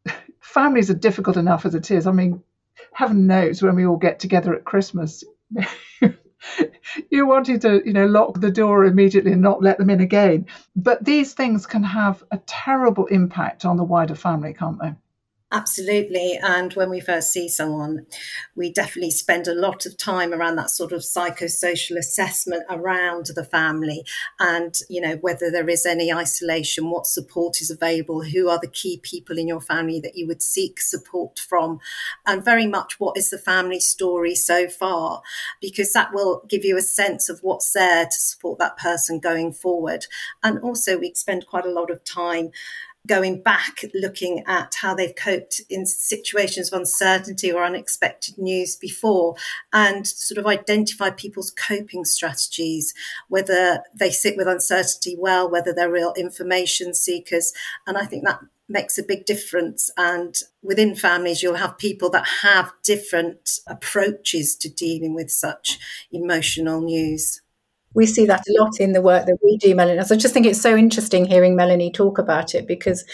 families 0.40 0.90
are 0.90 0.94
difficult 0.94 1.38
enough 1.38 1.64
as 1.64 1.74
it 1.74 1.90
is. 1.90 2.06
I 2.06 2.12
mean, 2.12 2.42
heaven 2.92 3.26
knows 3.26 3.62
when 3.62 3.76
we 3.76 3.86
all 3.86 3.96
get 3.96 4.20
together 4.20 4.54
at 4.54 4.64
Christmas. 4.64 5.24
you 7.10 7.26
wanted 7.26 7.62
to, 7.62 7.82
you 7.84 7.92
know, 7.92 8.06
lock 8.06 8.40
the 8.40 8.50
door 8.50 8.84
immediately 8.84 9.32
and 9.32 9.42
not 9.42 9.62
let 9.62 9.78
them 9.78 9.90
in 9.90 10.00
again. 10.00 10.46
But 10.76 11.04
these 11.04 11.32
things 11.32 11.66
can 11.66 11.82
have 11.82 12.22
a 12.30 12.38
terrible 12.46 13.06
impact 13.06 13.64
on 13.64 13.76
the 13.76 13.84
wider 13.84 14.14
family, 14.14 14.52
can't 14.52 14.78
they? 14.80 14.92
Absolutely. 15.54 16.36
And 16.42 16.72
when 16.72 16.90
we 16.90 16.98
first 16.98 17.32
see 17.32 17.48
someone, 17.48 18.06
we 18.56 18.72
definitely 18.72 19.12
spend 19.12 19.46
a 19.46 19.54
lot 19.54 19.86
of 19.86 19.96
time 19.96 20.32
around 20.34 20.56
that 20.56 20.68
sort 20.68 20.90
of 20.90 21.02
psychosocial 21.02 21.96
assessment 21.96 22.64
around 22.68 23.26
the 23.26 23.44
family 23.44 24.04
and, 24.40 24.76
you 24.90 25.00
know, 25.00 25.14
whether 25.20 25.52
there 25.52 25.68
is 25.68 25.86
any 25.86 26.12
isolation, 26.12 26.90
what 26.90 27.06
support 27.06 27.60
is 27.60 27.70
available, 27.70 28.22
who 28.24 28.48
are 28.48 28.58
the 28.60 28.66
key 28.66 28.98
people 29.04 29.38
in 29.38 29.46
your 29.46 29.60
family 29.60 30.00
that 30.00 30.16
you 30.16 30.26
would 30.26 30.42
seek 30.42 30.80
support 30.80 31.38
from, 31.38 31.78
and 32.26 32.44
very 32.44 32.66
much 32.66 32.98
what 32.98 33.16
is 33.16 33.30
the 33.30 33.38
family 33.38 33.78
story 33.78 34.34
so 34.34 34.66
far, 34.66 35.22
because 35.60 35.92
that 35.92 36.12
will 36.12 36.42
give 36.48 36.64
you 36.64 36.76
a 36.76 36.82
sense 36.82 37.28
of 37.28 37.38
what's 37.44 37.70
there 37.70 38.06
to 38.06 38.20
support 38.20 38.58
that 38.58 38.76
person 38.76 39.20
going 39.20 39.52
forward. 39.52 40.06
And 40.42 40.58
also, 40.58 40.98
we 40.98 41.14
spend 41.14 41.46
quite 41.46 41.64
a 41.64 41.70
lot 41.70 41.92
of 41.92 42.02
time 42.02 42.50
going 43.06 43.42
back, 43.42 43.84
looking 43.92 44.42
at 44.46 44.74
how 44.74 44.94
they've 44.94 45.14
coped 45.14 45.60
in 45.68 45.86
situations 45.86 46.72
of 46.72 46.78
uncertainty 46.78 47.52
or 47.52 47.64
unexpected 47.64 48.38
news 48.38 48.76
before, 48.76 49.34
and 49.72 50.06
sort 50.06 50.38
of 50.38 50.46
identify 50.46 51.10
people's 51.10 51.50
coping 51.50 52.04
strategies, 52.04 52.94
whether 53.28 53.82
they 53.94 54.10
sit 54.10 54.36
with 54.36 54.48
uncertainty 54.48 55.16
well, 55.18 55.50
whether 55.50 55.72
they're 55.72 55.90
real 55.90 56.14
information 56.16 56.94
seekers. 56.94 57.52
And 57.86 57.98
I 57.98 58.06
think 58.06 58.24
that 58.24 58.40
makes 58.68 58.96
a 58.96 59.02
big 59.02 59.26
difference. 59.26 59.90
And 59.96 60.34
within 60.62 60.94
families, 60.94 61.42
you'll 61.42 61.56
have 61.56 61.76
people 61.76 62.08
that 62.10 62.26
have 62.42 62.72
different 62.82 63.60
approaches 63.66 64.56
to 64.56 64.70
dealing 64.70 65.14
with 65.14 65.30
such 65.30 65.78
emotional 66.10 66.80
news 66.80 67.42
we 67.94 68.06
see 68.06 68.26
that 68.26 68.42
a 68.48 68.62
lot 68.62 68.80
in 68.80 68.92
the 68.92 69.02
work 69.02 69.26
that 69.26 69.38
we 69.42 69.56
do, 69.56 69.74
Melanie. 69.74 70.02
So 70.04 70.14
I 70.14 70.18
just 70.18 70.34
think 70.34 70.46
it's 70.46 70.60
so 70.60 70.76
interesting 70.76 71.24
hearing 71.24 71.56
Melanie 71.56 71.92
talk 71.92 72.18
about 72.18 72.54
it 72.54 72.66
because 72.66 73.04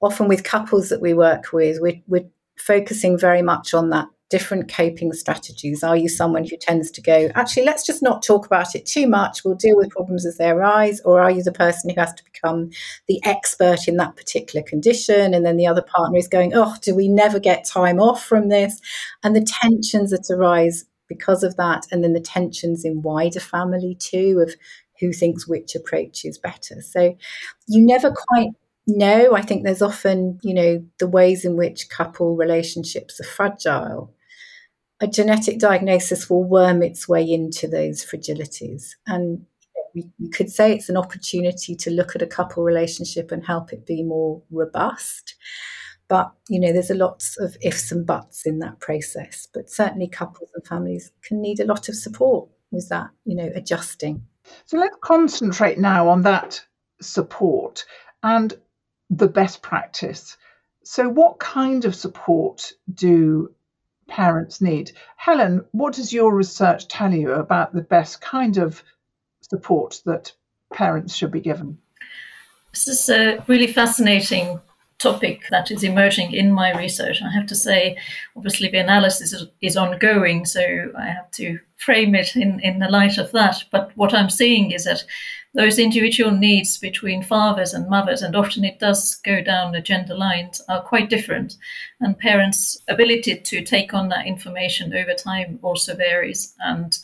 often 0.00 0.28
with 0.28 0.44
couples 0.44 0.88
that 0.88 1.00
we 1.00 1.14
work 1.14 1.52
with, 1.52 1.78
we're, 1.80 2.00
we're 2.06 2.28
focusing 2.58 3.18
very 3.18 3.42
much 3.42 3.74
on 3.74 3.90
that 3.90 4.08
different 4.28 4.72
coping 4.72 5.12
strategies. 5.12 5.84
Are 5.84 5.96
you 5.96 6.08
someone 6.08 6.44
who 6.44 6.56
tends 6.56 6.90
to 6.92 7.00
go, 7.00 7.30
actually, 7.34 7.64
let's 7.64 7.86
just 7.86 8.02
not 8.02 8.24
talk 8.24 8.44
about 8.44 8.74
it 8.74 8.84
too 8.84 9.06
much, 9.06 9.44
we'll 9.44 9.54
deal 9.54 9.76
with 9.76 9.90
problems 9.90 10.26
as 10.26 10.36
they 10.36 10.50
arise? 10.50 11.00
Or 11.02 11.20
are 11.20 11.30
you 11.30 11.42
the 11.42 11.52
person 11.52 11.90
who 11.90 12.00
has 12.00 12.12
to 12.14 12.24
become 12.24 12.70
the 13.06 13.20
expert 13.24 13.86
in 13.86 13.96
that 13.98 14.16
particular 14.16 14.64
condition? 14.66 15.32
And 15.32 15.46
then 15.46 15.56
the 15.56 15.66
other 15.66 15.82
partner 15.82 16.18
is 16.18 16.28
going, 16.28 16.52
oh, 16.54 16.74
do 16.82 16.94
we 16.94 17.08
never 17.08 17.38
get 17.38 17.64
time 17.64 18.00
off 18.00 18.24
from 18.24 18.48
this? 18.48 18.80
And 19.22 19.36
the 19.36 19.46
tensions 19.62 20.10
that 20.10 20.28
arise 20.30 20.84
because 21.08 21.42
of 21.42 21.56
that. 21.56 21.86
And 21.90 22.02
then 22.02 22.12
the 22.12 22.20
tensions 22.20 22.84
in 22.84 23.02
wider 23.02 23.40
family 23.40 23.94
too 23.94 24.44
of 24.46 24.54
who 25.00 25.12
thinks 25.12 25.46
which 25.46 25.74
approach 25.74 26.24
is 26.24 26.38
better. 26.38 26.80
So 26.80 27.16
you 27.68 27.84
never 27.84 28.10
quite 28.10 28.50
know. 28.86 29.34
I 29.34 29.42
think 29.42 29.64
there's 29.64 29.82
often, 29.82 30.38
you 30.42 30.54
know, 30.54 30.84
the 30.98 31.08
ways 31.08 31.44
in 31.44 31.56
which 31.56 31.90
couple 31.90 32.36
relationships 32.36 33.20
are 33.20 33.24
fragile. 33.24 34.12
A 35.00 35.06
genetic 35.06 35.58
diagnosis 35.58 36.30
will 36.30 36.44
worm 36.44 36.82
its 36.82 37.06
way 37.06 37.22
into 37.22 37.68
those 37.68 38.04
fragilities. 38.04 38.92
And 39.06 39.44
we, 39.94 40.28
could 40.30 40.50
say 40.50 40.72
it's 40.72 40.88
an 40.88 40.96
opportunity 40.96 41.74
to 41.74 41.90
look 41.90 42.14
at 42.14 42.22
a 42.22 42.26
couple 42.26 42.62
relationship 42.62 43.32
and 43.32 43.44
help 43.44 43.72
it 43.72 43.86
be 43.86 44.02
more 44.02 44.42
robust. 44.50 45.34
But, 46.08 46.32
you 46.48 46.60
know, 46.60 46.72
there's 46.72 46.90
a 46.90 46.94
lot 46.94 47.24
of 47.38 47.56
ifs 47.62 47.90
and 47.90 48.06
buts 48.06 48.46
in 48.46 48.60
that 48.60 48.78
process. 48.80 49.48
But 49.52 49.70
certainly 49.70 50.08
couples 50.08 50.50
and 50.54 50.64
families 50.66 51.10
can 51.22 51.40
need 51.40 51.60
a 51.60 51.66
lot 51.66 51.88
of 51.88 51.96
support 51.96 52.48
with 52.70 52.88
that, 52.90 53.10
you 53.24 53.34
know, 53.34 53.50
adjusting. 53.54 54.24
So 54.66 54.78
let's 54.78 54.96
concentrate 55.02 55.78
now 55.78 56.08
on 56.08 56.22
that 56.22 56.64
support 57.00 57.84
and 58.22 58.54
the 59.10 59.28
best 59.28 59.62
practice. 59.62 60.36
So, 60.84 61.08
what 61.08 61.38
kind 61.40 61.84
of 61.84 61.94
support 61.94 62.72
do 62.92 63.52
parents 64.08 64.60
need? 64.60 64.92
Helen, 65.16 65.64
what 65.72 65.94
does 65.94 66.12
your 66.12 66.32
research 66.34 66.86
tell 66.88 67.12
you 67.12 67.32
about 67.32 67.74
the 67.74 67.82
best 67.82 68.20
kind 68.20 68.56
of 68.56 68.82
support 69.40 70.00
that 70.06 70.32
parents 70.72 71.14
should 71.14 71.32
be 71.32 71.40
given? 71.40 71.78
This 72.72 72.88
is 72.88 73.08
a 73.08 73.42
really 73.48 73.66
fascinating 73.66 74.60
topic 74.98 75.42
that 75.50 75.70
is 75.70 75.82
emerging 75.82 76.32
in 76.32 76.52
my 76.52 76.76
research. 76.76 77.20
I 77.22 77.30
have 77.30 77.46
to 77.46 77.54
say, 77.54 77.96
obviously, 78.36 78.68
the 78.68 78.78
analysis 78.78 79.34
is, 79.60 79.76
ongoing, 79.76 80.44
so 80.46 80.62
I 80.98 81.06
have 81.06 81.30
to 81.32 81.58
frame 81.76 82.14
it 82.14 82.34
in, 82.34 82.60
in 82.60 82.78
the 82.78 82.88
light 82.88 83.18
of 83.18 83.30
that. 83.32 83.62
But 83.70 83.92
what 83.96 84.14
I'm 84.14 84.30
seeing 84.30 84.70
is 84.70 84.84
that 84.84 85.04
those 85.54 85.78
individual 85.78 86.30
needs 86.30 86.78
between 86.78 87.22
fathers 87.22 87.74
and 87.74 87.88
mothers, 87.88 88.22
and 88.22 88.34
often 88.34 88.64
it 88.64 88.78
does 88.78 89.14
go 89.16 89.42
down 89.42 89.72
the 89.72 89.80
gender 89.80 90.14
lines, 90.14 90.62
are 90.68 90.82
quite 90.82 91.10
different. 91.10 91.56
And 92.00 92.18
parents' 92.18 92.78
ability 92.88 93.36
to 93.36 93.62
take 93.62 93.92
on 93.94 94.08
that 94.10 94.26
information 94.26 94.94
over 94.94 95.14
time 95.14 95.58
also 95.62 95.94
varies. 95.94 96.54
And 96.60 96.96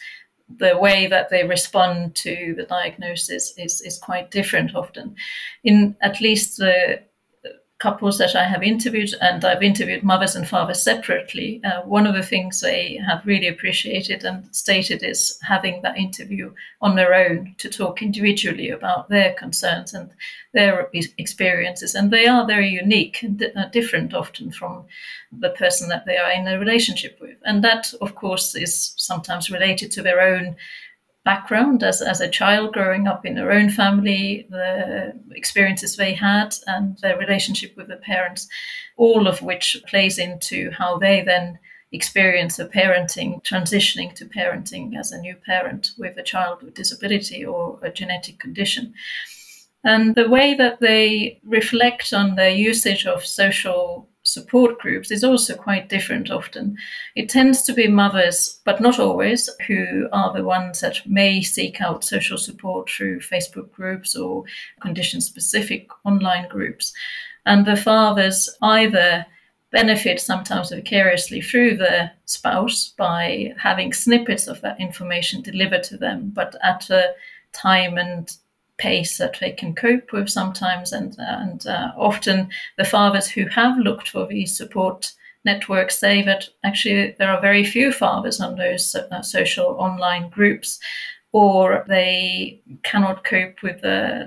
the 0.59 0.77
way 0.77 1.07
that 1.07 1.31
they 1.31 1.45
respond 1.45 2.15
to 2.17 2.55
the 2.57 2.65
diagnosis 2.65 3.55
is, 3.59 3.81
is 3.81 3.99
quite 3.99 4.31
different 4.31 4.75
often. 4.75 5.15
In 5.65 5.97
at 6.03 6.21
least 6.21 6.59
the 6.59 7.03
couples 7.83 8.17
that 8.19 8.37
I 8.37 8.45
have 8.45 8.63
interviewed, 8.63 9.13
and 9.21 9.45
I've 9.45 9.63
interviewed 9.63 10.05
mothers 10.05 10.37
and 10.37 10.47
fathers 10.49 10.81
separately, 10.81 11.61
uh, 11.65 11.83
one 11.83 12.07
of 12.07 12.15
the 12.15 12.23
things 12.23 12.61
they 12.61 13.01
have 13.09 13.27
really 13.27 13.49
appreciated 13.49 14.25
and 14.25 14.47
stated 14.55 15.03
is 15.03 15.37
having 15.43 15.83
that 15.83 15.99
interview 15.99 16.55
on 16.81 16.95
their 16.95 17.13
own 17.13 17.57
to 17.59 17.69
talk 17.69 18.01
individually 18.01 18.71
about 18.71 19.09
their 19.09 19.35
concerns 19.35 19.95
and 19.95 20.11
their 20.53 20.89
experiences. 21.19 21.97
And 21.97 22.13
they 22.13 22.29
are 22.29 22.47
very 22.47 22.69
unique 22.69 23.21
and 23.25 23.43
uh, 23.43 23.67
different 23.71 24.15
often 24.15 24.53
from 24.53 24.85
the 25.33 25.51
person 25.51 25.89
that 25.89 26.07
they 26.07 26.19
are 26.19 26.31
in 26.31 26.47
a 26.47 26.61
relationship 26.61 27.19
with. 27.21 27.37
And 27.45 27.65
that, 27.65 27.93
of 28.01 28.15
course, 28.15 28.55
is 28.55 28.95
sometimes 28.97 29.51
related 29.51 29.91
to 29.93 30.03
their 30.03 30.21
own 30.21 30.55
background 31.25 31.83
as, 31.83 32.03
as 32.03 32.21
a 32.21 32.29
child 32.29 32.73
growing 32.73 33.07
up 33.07 33.25
in 33.25 33.35
their 33.35 33.53
own 33.53 33.71
family, 33.71 34.47
the 34.51 35.13
experiences 35.33 35.97
they 35.97 36.15
had, 36.15 36.55
and 36.67 36.99
their 36.99 37.17
relationship 37.17 37.77
with 37.77 37.89
the 37.89 37.97
parents, 37.97 38.49
all 38.97 39.27
of 39.27 39.43
which 39.43 39.77
plays 39.87 40.19
into 40.19 40.71
how 40.71 40.99
they 40.99 41.23
then 41.23 41.59
experience 41.93 42.59
of 42.59 42.71
parenting, 42.71 43.45
transitioning 43.45 44.15
to 44.15 44.25
parenting 44.25 44.99
as 44.99 45.13
a 45.13 45.19
new 45.19 45.37
parent 45.37 45.91
with 45.99 46.17
a 46.17 46.23
child 46.23 46.63
with 46.63 46.75
disability 46.75 47.45
or 47.45 47.79
a 47.83 47.91
genetic 47.91 48.39
condition. 48.39 48.95
And 49.85 50.15
the 50.15 50.29
way 50.29 50.55
that 50.55 50.81
they 50.81 51.41
reflect 51.45 52.13
on 52.13 52.35
their 52.35 52.51
usage 52.51 53.05
of 53.05 53.25
social 53.25 54.09
support 54.33 54.79
groups 54.79 55.11
is 55.11 55.23
also 55.23 55.55
quite 55.55 55.89
different 55.89 56.31
often. 56.31 56.77
It 57.15 57.29
tends 57.29 57.63
to 57.63 57.73
be 57.73 57.89
mothers, 57.89 58.61
but 58.65 58.81
not 58.81 58.99
always, 58.99 59.51
who 59.67 60.09
are 60.13 60.33
the 60.33 60.45
ones 60.45 60.81
that 60.81 61.07
may 61.07 61.43
seek 61.43 61.81
out 61.81 62.05
social 62.05 62.39
support 62.39 62.89
through 62.89 63.21
Facebook 63.21 63.71
groups 63.73 64.17
or 64.17 64.45
condition 64.81 65.21
specific 65.21 65.89
online 66.05 66.49
groups. 66.49 66.93
And 67.45 67.67
the 67.67 67.77
fathers 67.77 68.49
either 68.63 69.27
benefit 69.71 70.21
sometimes 70.21 70.71
vicariously 70.71 71.41
through 71.41 71.77
the 71.77 72.11
spouse 72.27 72.95
by 72.97 73.55
having 73.59 73.93
snippets 73.93 74.47
of 74.47 74.61
that 74.61 74.81
information 74.81 75.43
delivered 75.43 75.83
to 75.85 75.97
them, 75.97 76.31
but 76.35 76.55
at 76.63 76.89
a 76.91 77.15
time 77.53 77.99
and 77.99 78.37
pace 78.83 79.19
that 79.19 79.37
they 79.41 79.53
can 79.53 79.75
cope 79.75 80.13
with 80.13 80.29
sometimes. 80.29 80.93
And, 80.93 81.17
and 81.19 81.67
uh, 81.67 81.93
often 81.97 82.49
the 82.77 82.85
fathers 82.85 83.29
who 83.29 83.47
have 83.47 83.79
looked 83.79 84.09
for 84.09 84.27
these 84.27 84.57
support 84.57 85.13
networks 85.45 85.99
say 85.99 86.23
that 86.23 86.49
actually 86.63 87.15
there 87.19 87.31
are 87.31 87.41
very 87.41 87.65
few 87.65 87.93
fathers 87.93 88.41
on 88.41 88.57
those 88.57 88.95
uh, 88.95 89.23
social 89.23 89.77
online 89.79 90.31
groups, 90.31 90.79
or 91.33 91.85
they 91.89 92.61
cannot 92.83 93.25
cope 93.25 93.63
with 93.63 93.81
the 93.81 94.27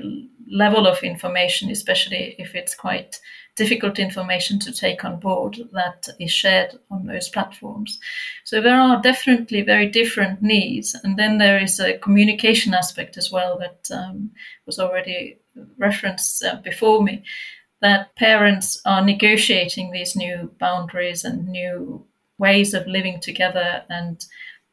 level 0.52 0.88
of 0.88 1.04
information, 1.04 1.72
especially 1.72 2.36
if 2.40 2.56
it's 2.56 2.76
quite 2.76 3.20
difficult 3.56 4.00
information 4.00 4.60
to 4.60 4.72
take 4.72 5.06
on 5.06 5.20
board 5.20 5.58
that 5.72 6.08
is 6.20 6.32
shared 6.32 6.78
on 6.92 7.06
those 7.06 7.30
platforms. 7.30 8.00
So 8.44 8.62
there 8.62 8.80
are 8.80 9.02
definitely 9.02 9.62
very 9.62 9.88
different 9.88 10.42
needs. 10.42 10.96
And 11.04 11.18
then 11.18 11.38
there 11.38 11.60
is 11.60 11.80
a 11.80 11.98
communication 11.98 12.74
aspect 12.74 13.18
as 13.18 13.32
well 13.32 13.58
that 13.60 13.96
um, 13.96 14.32
was 14.66 14.80
already 14.80 15.38
referenced 15.78 16.44
uh, 16.44 16.58
before 16.64 17.02
me 17.02 17.24
that 17.82 18.16
parents 18.16 18.82
are 18.86 19.04
negotiating 19.04 19.92
these 19.92 20.16
new 20.16 20.52
boundaries 20.60 21.24
and 21.24 21.48
new 21.48 22.06
ways 22.38 22.74
of 22.74 22.88
living 22.88 23.20
together 23.22 23.84
and 23.90 24.26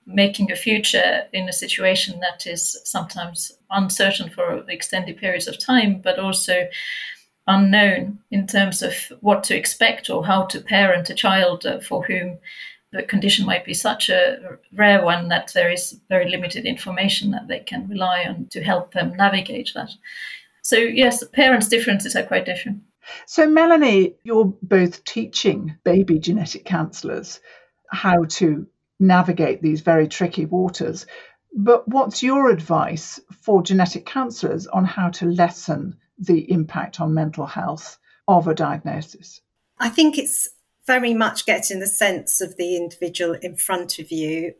making 0.06 0.50
a 0.50 0.56
future 0.56 1.22
in 1.32 1.48
a 1.48 1.52
situation 1.52 2.18
that 2.20 2.46
is 2.46 2.80
sometimes 2.84 3.52
uncertain 3.70 4.28
for 4.28 4.64
extended 4.68 5.16
periods 5.16 5.46
of 5.46 5.58
time, 5.58 6.00
but 6.02 6.18
also 6.18 6.66
unknown 7.46 8.18
in 8.30 8.46
terms 8.46 8.82
of 8.82 8.94
what 9.20 9.44
to 9.44 9.56
expect 9.56 10.08
or 10.08 10.24
how 10.24 10.44
to 10.44 10.60
parent 10.60 11.10
a 11.10 11.14
child 11.14 11.66
uh, 11.66 11.80
for 11.80 12.04
whom 12.04 12.38
the 12.92 13.02
condition 13.02 13.46
might 13.46 13.64
be 13.64 13.74
such 13.74 14.08
a 14.10 14.58
rare 14.74 15.02
one 15.02 15.28
that 15.28 15.50
there 15.54 15.70
is 15.70 15.98
very 16.08 16.28
limited 16.28 16.66
information 16.66 17.30
that 17.30 17.48
they 17.48 17.60
can 17.60 17.88
rely 17.88 18.24
on 18.28 18.46
to 18.50 18.62
help 18.62 18.92
them 18.92 19.16
navigate 19.16 19.70
that. 19.74 19.90
So, 20.62 20.76
yes, 20.76 21.24
parents' 21.32 21.68
differences 21.68 22.14
are 22.14 22.22
quite 22.22 22.44
different. 22.44 22.82
So, 23.26 23.48
Melanie, 23.48 24.14
you're 24.22 24.54
both 24.62 25.04
teaching 25.04 25.74
baby 25.84 26.18
genetic 26.18 26.64
counsellors 26.64 27.40
how 27.90 28.24
to 28.24 28.66
navigate 29.00 29.60
these 29.60 29.80
very 29.80 30.06
tricky 30.06 30.44
waters. 30.44 31.06
But 31.54 31.88
what's 31.88 32.22
your 32.22 32.50
advice 32.50 33.20
for 33.42 33.62
genetic 33.62 34.06
counsellors 34.06 34.66
on 34.66 34.84
how 34.84 35.10
to 35.10 35.26
lessen 35.26 35.96
the 36.22 36.50
impact 36.50 37.00
on 37.00 37.14
mental 37.14 37.46
health 37.46 37.98
of 38.28 38.46
a 38.46 38.54
diagnosis? 38.54 39.40
I 39.78 39.88
think 39.88 40.18
it's 40.18 40.48
very 40.86 41.14
much 41.14 41.46
getting 41.46 41.80
the 41.80 41.86
sense 41.86 42.40
of 42.40 42.56
the 42.56 42.76
individual 42.76 43.34
in 43.34 43.56
front 43.56 43.98
of 43.98 44.10
you. 44.10 44.54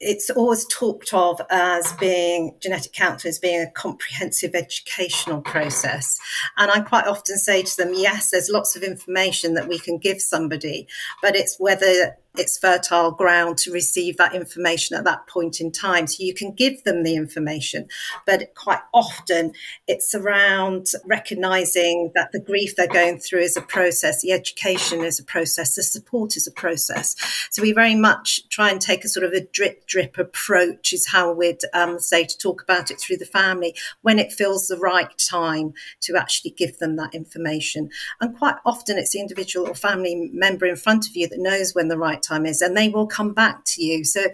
It's 0.00 0.28
always 0.28 0.66
talked 0.66 1.14
of 1.14 1.40
as 1.50 1.92
being 1.94 2.56
genetic 2.60 2.92
counselling 2.92 3.30
as 3.30 3.38
being 3.38 3.62
a 3.62 3.70
comprehensive 3.70 4.54
educational 4.54 5.40
process. 5.40 6.18
And 6.58 6.70
I 6.70 6.80
quite 6.80 7.06
often 7.06 7.38
say 7.38 7.62
to 7.62 7.76
them, 7.76 7.92
yes, 7.94 8.30
there's 8.30 8.50
lots 8.50 8.76
of 8.76 8.82
information 8.82 9.54
that 9.54 9.68
we 9.68 9.78
can 9.78 9.98
give 9.98 10.20
somebody, 10.20 10.86
but 11.22 11.36
it's 11.36 11.58
whether 11.58 12.16
it's 12.36 12.58
fertile 12.58 13.12
ground 13.12 13.58
to 13.58 13.72
receive 13.72 14.16
that 14.16 14.34
information 14.34 14.96
at 14.96 15.04
that 15.04 15.26
point 15.26 15.60
in 15.60 15.70
time. 15.70 16.06
So 16.06 16.22
you 16.22 16.34
can 16.34 16.52
give 16.52 16.82
them 16.84 17.02
the 17.02 17.14
information, 17.14 17.88
but 18.26 18.54
quite 18.54 18.80
often 18.92 19.52
it's 19.86 20.14
around 20.14 20.88
recognizing 21.04 22.10
that 22.14 22.32
the 22.32 22.40
grief 22.40 22.74
they're 22.76 22.88
going 22.88 23.18
through 23.18 23.40
is 23.40 23.56
a 23.56 23.62
process, 23.62 24.20
the 24.20 24.32
education 24.32 25.04
is 25.04 25.18
a 25.20 25.24
process, 25.24 25.76
the 25.76 25.82
support 25.82 26.36
is 26.36 26.46
a 26.46 26.52
process. 26.52 27.14
So 27.50 27.62
we 27.62 27.72
very 27.72 27.94
much 27.94 28.48
try 28.48 28.70
and 28.70 28.80
take 28.80 29.04
a 29.04 29.08
sort 29.08 29.24
of 29.24 29.32
a 29.32 29.40
drip 29.40 29.86
drip 29.86 30.18
approach, 30.18 30.92
is 30.92 31.08
how 31.08 31.32
we'd 31.32 31.60
um, 31.72 32.00
say 32.00 32.24
to 32.24 32.38
talk 32.38 32.62
about 32.62 32.90
it 32.90 33.00
through 33.00 33.18
the 33.18 33.24
family 33.26 33.74
when 34.02 34.18
it 34.18 34.32
feels 34.32 34.66
the 34.66 34.78
right 34.78 35.16
time 35.18 35.72
to 36.00 36.16
actually 36.16 36.50
give 36.50 36.78
them 36.78 36.96
that 36.96 37.14
information. 37.14 37.90
And 38.20 38.36
quite 38.36 38.56
often 38.66 38.98
it's 38.98 39.10
the 39.10 39.20
individual 39.20 39.68
or 39.68 39.74
family 39.74 40.30
member 40.32 40.66
in 40.66 40.76
front 40.76 41.08
of 41.08 41.14
you 41.14 41.28
that 41.28 41.38
knows 41.38 41.74
when 41.74 41.88
the 41.88 41.98
right 41.98 42.23
time 42.24 42.46
is, 42.46 42.62
and 42.62 42.76
they 42.76 42.88
will 42.88 43.06
come 43.06 43.32
back 43.32 43.64
to 43.66 43.82
you. 43.82 44.04
So 44.04 44.26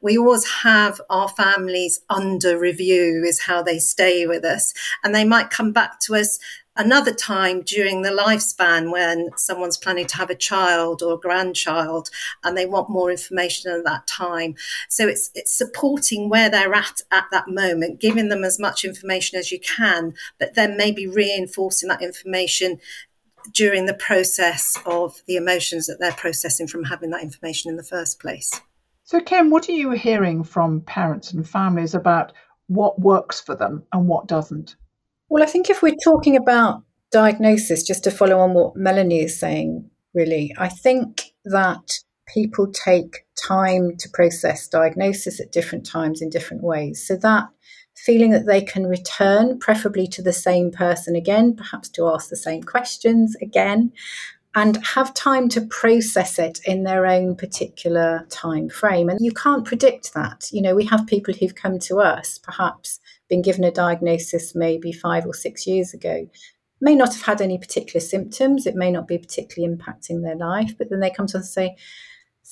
we 0.00 0.18
always 0.18 0.46
have 0.62 1.00
our 1.08 1.28
families 1.28 2.00
under 2.10 2.58
review, 2.58 3.24
is 3.24 3.40
how 3.40 3.62
they 3.62 3.78
stay 3.78 4.26
with 4.26 4.44
us. 4.44 4.74
And 5.02 5.14
they 5.14 5.24
might 5.24 5.50
come 5.50 5.72
back 5.72 6.00
to 6.00 6.14
us 6.16 6.38
another 6.76 7.12
time 7.12 7.62
during 7.62 8.02
the 8.02 8.10
lifespan 8.10 8.92
when 8.92 9.30
someone's 9.36 9.78
planning 9.78 10.06
to 10.06 10.16
have 10.16 10.30
a 10.30 10.34
child 10.34 11.02
or 11.02 11.14
a 11.14 11.18
grandchild 11.18 12.10
and 12.44 12.56
they 12.56 12.66
want 12.66 12.90
more 12.90 13.10
information 13.10 13.72
at 13.72 13.84
that 13.84 14.06
time. 14.06 14.54
So 14.88 15.08
it's 15.08 15.30
it's 15.34 15.52
supporting 15.52 16.28
where 16.28 16.50
they're 16.50 16.74
at 16.74 17.00
at 17.10 17.24
that 17.32 17.48
moment, 17.48 18.00
giving 18.00 18.28
them 18.28 18.44
as 18.44 18.58
much 18.58 18.84
information 18.84 19.38
as 19.38 19.50
you 19.50 19.58
can, 19.60 20.14
but 20.38 20.54
then 20.54 20.76
maybe 20.76 21.06
reinforcing 21.06 21.88
that 21.88 22.02
information 22.02 22.78
during 23.52 23.86
the 23.86 23.94
process 23.94 24.78
of 24.86 25.22
the 25.26 25.36
emotions 25.36 25.86
that 25.86 25.98
they're 26.00 26.12
processing 26.12 26.66
from 26.66 26.84
having 26.84 27.10
that 27.10 27.22
information 27.22 27.70
in 27.70 27.76
the 27.76 27.82
first 27.82 28.20
place. 28.20 28.60
So, 29.04 29.20
Kym, 29.20 29.50
what 29.50 29.68
are 29.68 29.72
you 29.72 29.92
hearing 29.92 30.42
from 30.42 30.80
parents 30.80 31.32
and 31.32 31.48
families 31.48 31.94
about 31.94 32.32
what 32.66 33.00
works 33.00 33.40
for 33.40 33.54
them 33.54 33.84
and 33.92 34.08
what 34.08 34.26
doesn't? 34.26 34.76
Well, 35.28 35.42
I 35.42 35.46
think 35.46 35.70
if 35.70 35.82
we're 35.82 35.94
talking 36.02 36.36
about 36.36 36.82
diagnosis, 37.12 37.84
just 37.84 38.04
to 38.04 38.10
follow 38.10 38.38
on 38.38 38.54
what 38.54 38.76
Melanie 38.76 39.22
is 39.22 39.38
saying, 39.38 39.88
really, 40.14 40.54
I 40.58 40.68
think 40.68 41.32
that 41.44 42.00
people 42.26 42.66
take 42.72 43.24
time 43.36 43.96
to 43.98 44.08
process 44.12 44.66
diagnosis 44.66 45.40
at 45.40 45.52
different 45.52 45.86
times 45.86 46.20
in 46.20 46.28
different 46.28 46.62
ways. 46.62 47.06
So 47.06 47.16
that 47.16 47.48
feeling 47.96 48.30
that 48.30 48.46
they 48.46 48.60
can 48.60 48.86
return, 48.86 49.58
preferably 49.58 50.06
to 50.06 50.22
the 50.22 50.32
same 50.32 50.70
person 50.70 51.16
again, 51.16 51.54
perhaps 51.54 51.88
to 51.88 52.08
ask 52.08 52.28
the 52.28 52.36
same 52.36 52.62
questions 52.62 53.34
again, 53.42 53.92
and 54.54 54.84
have 54.86 55.12
time 55.12 55.48
to 55.50 55.60
process 55.60 56.38
it 56.38 56.60
in 56.64 56.84
their 56.84 57.06
own 57.06 57.36
particular 57.36 58.26
time 58.30 58.68
frame. 58.68 59.08
And 59.08 59.18
you 59.20 59.32
can't 59.32 59.66
predict 59.66 60.14
that. 60.14 60.48
You 60.50 60.62
know, 60.62 60.74
we 60.74 60.86
have 60.86 61.06
people 61.06 61.34
who've 61.34 61.54
come 61.54 61.78
to 61.80 61.98
us, 61.98 62.38
perhaps 62.38 63.00
been 63.28 63.42
given 63.42 63.64
a 63.64 63.70
diagnosis 63.70 64.54
maybe 64.54 64.92
five 64.92 65.26
or 65.26 65.34
six 65.34 65.66
years 65.66 65.92
ago, 65.92 66.28
may 66.80 66.94
not 66.94 67.14
have 67.14 67.22
had 67.22 67.40
any 67.40 67.58
particular 67.58 68.00
symptoms, 68.00 68.66
it 68.66 68.74
may 68.74 68.90
not 68.90 69.08
be 69.08 69.18
particularly 69.18 69.74
impacting 69.74 70.22
their 70.22 70.36
life, 70.36 70.76
but 70.76 70.90
then 70.90 71.00
they 71.00 71.10
come 71.10 71.26
to 71.26 71.38
us 71.38 71.56
and 71.56 71.68
say, 71.68 71.76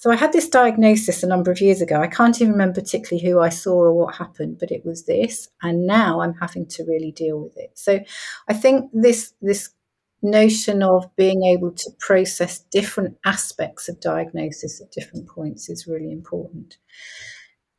so 0.05 0.11
I 0.11 0.17
had 0.17 0.35
this 0.35 0.51
diagnosis 0.51 1.23
a 1.23 1.27
number 1.27 1.51
of 1.51 1.63
years 1.63 1.81
ago. 1.81 1.99
I 2.03 2.09
can't 2.09 2.39
even 2.39 2.53
remember 2.53 2.83
particularly 2.83 3.27
who 3.27 3.41
I 3.41 3.49
saw 3.49 3.73
or 3.73 3.95
what 3.95 4.15
happened, 4.15 4.59
but 4.61 4.71
it 4.71 4.85
was 4.85 5.07
this, 5.07 5.49
and 5.63 5.87
now 5.87 6.21
I'm 6.21 6.35
having 6.35 6.67
to 6.67 6.85
really 6.85 7.11
deal 7.11 7.41
with 7.41 7.57
it. 7.57 7.71
So 7.73 8.01
I 8.47 8.53
think 8.53 8.91
this 8.93 9.33
this 9.41 9.71
notion 10.21 10.83
of 10.83 11.09
being 11.17 11.45
able 11.45 11.73
to 11.73 11.91
process 12.01 12.59
different 12.71 13.17
aspects 13.25 13.89
of 13.89 13.99
diagnosis 13.99 14.79
at 14.83 14.93
different 14.93 15.27
points 15.27 15.71
is 15.71 15.87
really 15.87 16.13
important. 16.13 16.77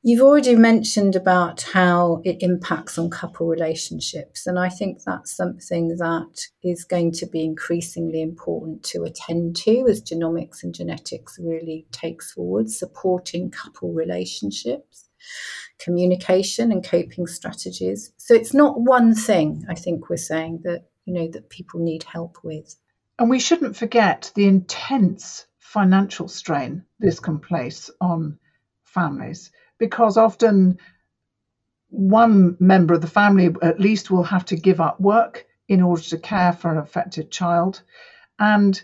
You've 0.08 0.22
already 0.22 0.56
mentioned 0.56 1.16
about 1.16 1.64
how 1.64 2.22
it 2.24 2.38
impacts 2.42 3.00
on 3.00 3.10
couple 3.10 3.48
relationships, 3.48 4.46
and 4.46 4.60
I 4.60 4.70
think 4.70 5.02
that's 5.04 5.36
something 5.36 5.98
that 5.98 6.42
is 6.62 6.84
going 6.84 7.12
to 7.14 7.26
be 7.26 7.44
increasingly 7.44 8.22
important 8.22 8.84
to 8.84 9.02
attend 9.02 9.56
to 9.64 9.88
as 9.90 10.04
genomics 10.04 10.62
and 10.62 10.76
genetics 10.76 11.40
really 11.42 11.88
takes 11.92 12.34
forward, 12.34 12.70
supporting 12.70 13.50
couple 13.50 13.94
relationships, 13.94 15.10
communication 15.80 16.72
and 16.72 16.86
coping 16.86 17.26
strategies. 17.26 18.14
So 18.18 18.36
it's 18.36 18.54
not 18.54 18.80
one 18.80 19.16
thing, 19.16 19.66
I 19.68 19.74
think 19.74 20.08
we're 20.08 20.18
saying 20.18 20.60
that, 20.66 20.84
you 21.06 21.16
know, 21.16 21.30
that 21.30 21.50
people 21.50 21.80
need 21.80 22.04
help 22.04 22.38
with. 22.44 22.76
And 23.18 23.28
we 23.28 23.40
shouldn't 23.40 23.76
forget 23.76 24.32
the 24.36 24.46
intense 24.46 25.48
financial 25.58 26.28
strain 26.28 26.86
this 27.00 27.20
can 27.20 27.40
place 27.40 27.90
on 28.00 28.38
families 28.84 29.50
because 29.78 30.18
often 30.18 30.78
one 31.90 32.56
member 32.60 32.94
of 32.94 33.02
the 33.02 33.08
family 33.08 33.54
at 33.62 33.80
least 33.80 34.12
will 34.12 34.24
have 34.24 34.46
to 34.46 34.56
give 34.56 34.82
up 34.82 35.00
work 35.00 35.46
in 35.68 35.82
order 35.82 36.02
to 36.02 36.18
care 36.18 36.52
for 36.52 36.72
an 36.72 36.78
affected 36.78 37.32
child. 37.32 37.82
And 38.40 38.82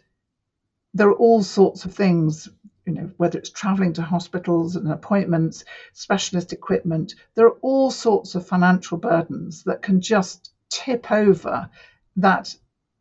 there 0.93 1.07
are 1.07 1.15
all 1.15 1.43
sorts 1.43 1.85
of 1.85 1.93
things, 1.93 2.47
you 2.85 2.93
know, 2.93 3.11
whether 3.17 3.37
it's 3.37 3.49
traveling 3.49 3.93
to 3.93 4.01
hospitals 4.01 4.75
and 4.75 4.91
appointments, 4.91 5.63
specialist 5.93 6.53
equipment, 6.53 7.15
there 7.35 7.45
are 7.45 7.57
all 7.61 7.91
sorts 7.91 8.35
of 8.35 8.45
financial 8.45 8.97
burdens 8.97 9.63
that 9.63 9.81
can 9.81 10.01
just 10.01 10.51
tip 10.69 11.11
over 11.11 11.69
that 12.17 12.55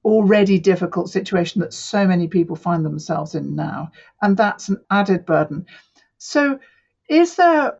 already 0.05 0.59
difficult 0.59 1.11
situation 1.11 1.61
that 1.61 1.72
so 1.72 2.07
many 2.07 2.26
people 2.26 2.57
find 2.57 2.85
themselves 2.85 3.35
in 3.35 3.55
now. 3.55 3.90
And 4.22 4.37
that's 4.37 4.68
an 4.68 4.79
added 4.90 5.26
burden. 5.26 5.66
So, 6.18 6.59
is 7.11 7.35
there 7.35 7.77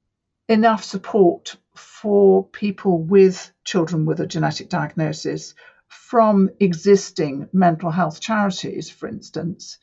enough 0.49 0.83
support 0.83 1.57
for 1.77 2.45
people 2.45 2.99
with 2.99 3.53
children 3.65 4.05
with 4.05 4.21
a 4.21 4.27
genetic 4.27 4.69
diagnosis 4.69 5.55
from 5.89 6.51
existing 6.59 7.49
mental 7.53 7.91
health 7.91 8.21
charities, 8.21 8.91
for 8.91 9.09
instance? 9.09 9.79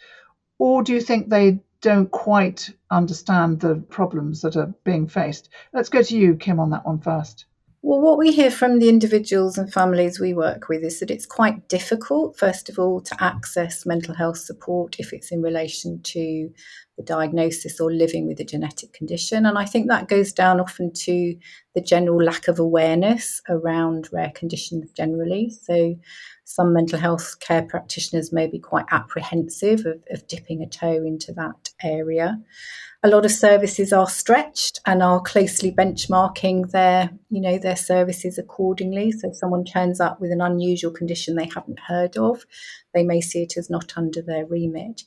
Or 0.60 0.84
do 0.84 0.94
you 0.94 1.00
think 1.00 1.30
they 1.30 1.60
don't 1.80 2.12
quite 2.12 2.70
understand 2.92 3.62
the 3.62 3.76
problems 3.76 4.42
that 4.42 4.58
are 4.58 4.74
being 4.84 5.08
faced? 5.08 5.50
Let's 5.74 5.90
go 5.90 6.02
to 6.02 6.18
you, 6.18 6.36
Kym, 6.36 6.60
on 6.60 6.72
that 6.72 6.86
one 6.86 7.00
first. 7.00 7.46
Well, 7.82 8.02
what 8.02 8.18
we 8.18 8.34
hear 8.34 8.52
from 8.52 8.80
the 8.80 8.90
individuals 8.90 9.58
and 9.58 9.72
families 9.72 10.20
we 10.20 10.34
work 10.34 10.68
with 10.68 10.84
is 10.84 11.00
that 11.00 11.12
it's 11.12 11.26
quite 11.26 11.70
difficult, 11.70 12.38
first 12.38 12.70
of 12.70 12.80
all, 12.80 13.00
to 13.00 13.24
access 13.24 13.86
mental 13.86 14.14
health 14.14 14.40
support 14.40 14.98
if 15.00 15.14
it's 15.14 15.32
in 15.32 15.42
relation 15.42 16.02
to 16.02 16.50
the 16.98 17.04
diagnosis 17.04 17.80
or 17.80 17.92
living 17.92 18.28
with 18.28 18.40
a 18.40 18.46
genetic 18.46 18.92
condition. 18.94 19.46
And 19.46 19.58
I 19.58 19.66
think 19.66 19.88
that 19.88 20.08
goes 20.08 20.34
down 20.34 20.60
often 20.60 20.92
to 20.94 21.36
the 21.76 21.82
general 21.82 22.24
lack 22.24 22.48
of 22.48 22.60
awareness 22.60 23.42
around 23.48 24.10
rare 24.12 24.32
conditions 24.34 24.92
generally. 24.92 25.50
So, 25.50 25.96
some 26.46 26.74
mental 26.74 26.98
health 26.98 27.40
care 27.40 27.62
practitioners 27.62 28.32
may 28.32 28.48
be 28.48 28.58
quite 28.58 28.86
apprehensive 28.90 29.86
of, 29.86 30.02
of 30.10 30.28
dipping 30.28 30.64
a 30.64 30.68
toe 30.68 31.04
into 31.06 31.34
that 31.34 31.70
area 31.84 32.40
a 33.04 33.10
lot 33.10 33.26
of 33.26 33.32
services 33.32 33.94
are 33.94 34.10
stretched 34.10 34.80
and 34.86 35.04
are 35.04 35.22
closely 35.22 35.72
benchmarking 35.72 36.72
their, 36.72 37.12
you 37.30 37.40
know, 37.40 37.58
their 37.60 37.76
services 37.76 38.38
accordingly. 38.38 39.12
So 39.12 39.30
if 39.30 39.36
someone 39.36 39.64
turns 39.64 40.02
up 40.02 40.20
with 40.20 40.32
an 40.32 40.42
unusual 40.42 40.92
condition 40.92 41.36
they 41.36 41.50
haven't 41.54 41.80
heard 41.88 42.18
of, 42.18 42.46
they 42.94 43.04
may 43.04 43.22
see 43.22 43.44
it 43.44 43.56
as 43.56 43.70
not 43.70 43.94
under 43.96 44.22
their 44.22 44.46
remit. 44.46 45.04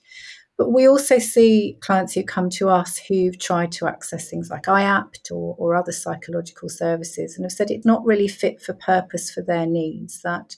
But 0.60 0.74
we 0.74 0.86
also 0.86 1.18
see 1.18 1.78
clients 1.80 2.12
who 2.12 2.22
come 2.22 2.50
to 2.50 2.68
us 2.68 2.98
who've 2.98 3.38
tried 3.38 3.72
to 3.72 3.88
access 3.88 4.28
things 4.28 4.50
like 4.50 4.64
IAPT 4.64 5.30
or, 5.30 5.56
or 5.58 5.74
other 5.74 5.90
psychological 5.90 6.68
services 6.68 7.34
and 7.34 7.46
have 7.46 7.52
said 7.52 7.70
it's 7.70 7.86
not 7.86 8.04
really 8.04 8.28
fit 8.28 8.60
for 8.60 8.74
purpose 8.74 9.30
for 9.30 9.40
their 9.40 9.64
needs, 9.64 10.20
that 10.20 10.56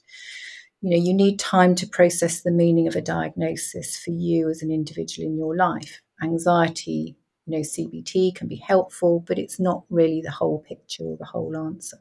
you 0.80 0.90
know 0.90 1.00
you 1.00 1.14
need 1.14 1.38
time 1.38 1.76
to 1.76 1.86
process 1.86 2.40
the 2.40 2.50
meaning 2.50 2.88
of 2.88 2.96
a 2.96 3.00
diagnosis 3.00 3.96
for 3.96 4.10
you 4.10 4.50
as 4.50 4.60
an 4.60 4.72
individual 4.72 5.28
in 5.28 5.36
your 5.36 5.54
life 5.54 6.02
anxiety 6.20 7.16
you 7.46 7.56
know, 7.56 7.62
CBT 7.62 8.34
can 8.34 8.46
be 8.46 8.56
helpful, 8.56 9.24
but 9.26 9.38
it's 9.38 9.58
not 9.58 9.84
really 9.90 10.20
the 10.20 10.30
whole 10.30 10.60
picture 10.60 11.04
or 11.04 11.16
the 11.16 11.24
whole 11.24 11.56
answer. 11.56 11.98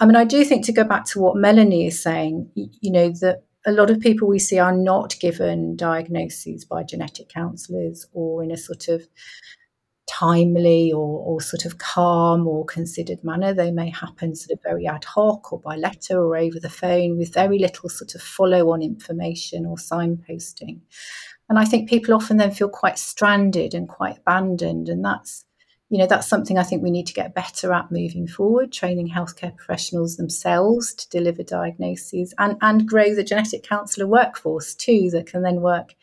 I 0.00 0.06
mean, 0.06 0.16
I 0.16 0.24
do 0.24 0.44
think 0.44 0.64
to 0.66 0.72
go 0.72 0.82
back 0.84 1.04
to 1.06 1.20
what 1.20 1.36
Melanie 1.36 1.86
is 1.86 2.02
saying, 2.02 2.50
you 2.54 2.90
know, 2.90 3.10
that 3.20 3.44
a 3.66 3.72
lot 3.72 3.90
of 3.90 4.00
people 4.00 4.28
we 4.28 4.38
see 4.38 4.58
are 4.58 4.76
not 4.76 5.18
given 5.20 5.76
diagnoses 5.76 6.64
by 6.64 6.82
genetic 6.82 7.28
counsellors 7.28 8.06
or 8.12 8.42
in 8.42 8.50
a 8.50 8.56
sort 8.56 8.88
of 8.88 9.06
timely 10.06 10.92
or, 10.92 11.20
or 11.20 11.40
sort 11.40 11.64
of 11.64 11.78
calm 11.78 12.46
or 12.46 12.64
considered 12.64 13.24
manner. 13.24 13.54
They 13.54 13.70
may 13.70 13.90
happen 13.90 14.34
sort 14.34 14.58
of 14.58 14.62
very 14.62 14.86
ad 14.86 15.04
hoc 15.04 15.52
or 15.52 15.60
by 15.60 15.76
letter 15.76 16.20
or 16.20 16.36
over 16.36 16.60
the 16.60 16.68
phone 16.70 17.16
with 17.16 17.32
very 17.32 17.58
little 17.58 17.88
sort 17.88 18.14
of 18.14 18.22
follow 18.22 18.72
on 18.72 18.82
information 18.82 19.64
or 19.64 19.76
signposting. 19.76 20.80
And 21.48 21.58
I 21.58 21.64
think 21.64 21.88
people 21.88 22.14
often 22.14 22.36
then 22.36 22.52
feel 22.52 22.68
quite 22.68 22.98
stranded 22.98 23.74
and 23.74 23.88
quite 23.88 24.18
abandoned. 24.18 24.88
And 24.88 25.04
that's 25.04 25.44
you 25.94 26.00
know 26.00 26.08
that's 26.08 26.26
something 26.26 26.58
I 26.58 26.64
think 26.64 26.82
we 26.82 26.90
need 26.90 27.06
to 27.06 27.12
get 27.12 27.36
better 27.36 27.72
at 27.72 27.92
moving 27.92 28.26
forward, 28.26 28.72
training 28.72 29.08
healthcare 29.08 29.56
professionals 29.56 30.16
themselves 30.16 30.92
to 30.92 31.08
deliver 31.08 31.44
diagnoses 31.44 32.34
and 32.36 32.56
and 32.62 32.88
grow 32.88 33.14
the 33.14 33.22
genetic 33.22 33.62
counsellor 33.62 34.08
workforce 34.08 34.74
too 34.74 35.10
that 35.12 35.28
can 35.28 35.42
then 35.42 35.60
work 35.60 35.94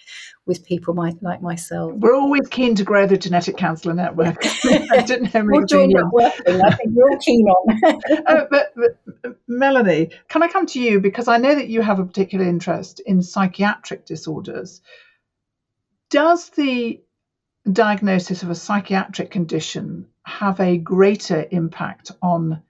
with 0.45 0.65
people 0.65 0.93
my, 0.93 1.11
like 1.19 1.41
myself. 1.41 1.91
We're 1.95 2.15
always 2.15 2.47
keen 2.47 2.73
to 2.75 2.85
grow 2.85 3.05
the 3.05 3.17
genetic 3.17 3.57
counsellor 3.57 3.93
network. 3.93 4.37
I 4.63 5.01
didn't 5.01 5.33
know 5.33 5.43
we'll 5.43 5.65
join 5.65 5.91
working. 6.13 6.61
I 6.61 6.71
think 6.71 6.91
we're 6.93 7.09
all 7.09 7.17
keen 7.17 7.45
on. 7.47 7.81
uh, 8.27 8.45
but, 8.49 8.73
but 8.73 9.39
Melanie, 9.49 10.11
can 10.29 10.41
I 10.41 10.47
come 10.47 10.67
to 10.67 10.79
you 10.79 11.01
because 11.01 11.27
I 11.27 11.35
know 11.35 11.53
that 11.53 11.67
you 11.67 11.81
have 11.81 11.99
a 11.99 12.05
particular 12.05 12.45
interest 12.45 13.01
in 13.05 13.23
psychiatric 13.23 14.05
disorders. 14.05 14.81
Does 16.09 16.49
the 16.51 17.01
diagnosis 17.69 18.43
of 18.43 18.49
a 18.49 18.55
psychiatric 18.55 19.31
condition 19.31 20.07
have 20.23 20.59
a 20.59 20.77
greater 20.77 21.47
impact 21.51 22.11
on 22.21 22.61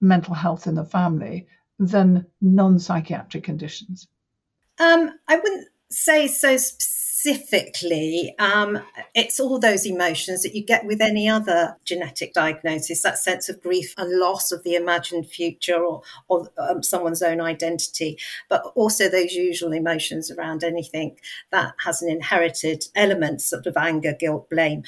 mental 0.00 0.34
health 0.34 0.66
in 0.66 0.74
the 0.74 0.84
family 0.84 1.46
than 1.78 2.26
non 2.40 2.78
psychiatric 2.78 3.44
conditions? 3.44 4.06
Um, 4.78 5.18
I 5.26 5.36
wouldn't 5.36 5.68
say 5.90 6.28
so 6.28 6.56
specifically. 6.56 6.97
Um, 8.38 8.80
it's 9.14 9.40
all 9.40 9.58
those 9.58 9.84
emotions 9.86 10.42
that 10.42 10.54
you 10.54 10.64
get 10.64 10.86
with 10.86 11.00
any 11.00 11.28
other 11.28 11.76
genetic 11.84 12.32
diagnosis 12.32 13.02
that 13.02 13.18
sense 13.18 13.48
of 13.48 13.60
grief 13.60 13.92
and 13.98 14.18
loss 14.18 14.52
of 14.52 14.62
the 14.62 14.76
imagined 14.76 15.28
future 15.28 15.84
or, 15.84 16.02
or 16.28 16.48
um, 16.58 16.82
someone's 16.82 17.22
own 17.22 17.40
identity, 17.40 18.18
but 18.48 18.62
also 18.76 19.08
those 19.08 19.32
usual 19.32 19.72
emotions 19.72 20.30
around 20.30 20.62
anything 20.62 21.16
that 21.50 21.74
has 21.84 22.02
an 22.02 22.08
inherited 22.10 22.84
element, 22.94 23.42
sort 23.42 23.66
of 23.66 23.76
anger, 23.76 24.14
guilt, 24.18 24.48
blame. 24.48 24.84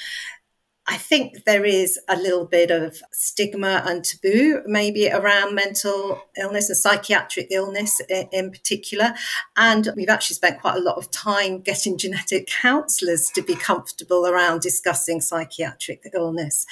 I 0.91 0.97
think 0.97 1.45
there 1.45 1.63
is 1.63 1.97
a 2.09 2.17
little 2.17 2.43
bit 2.43 2.69
of 2.69 3.01
stigma 3.13 3.81
and 3.85 4.03
taboo, 4.03 4.61
maybe 4.65 5.09
around 5.09 5.55
mental 5.55 6.21
illness 6.37 6.67
and 6.67 6.77
psychiatric 6.77 7.47
illness 7.49 8.01
in, 8.09 8.51
particular. 8.51 9.13
And 9.55 9.87
we've 9.95 10.09
actually 10.09 10.33
spent 10.33 10.59
quite 10.59 10.75
a 10.75 10.81
lot 10.81 10.97
of 10.97 11.09
time 11.09 11.61
getting 11.61 11.97
genetic 11.97 12.47
counsellors 12.47 13.31
to 13.35 13.41
be 13.41 13.55
comfortable 13.55 14.27
around 14.27 14.59
discussing 14.59 15.21
psychiatric 15.21 16.11
illness 16.13 16.65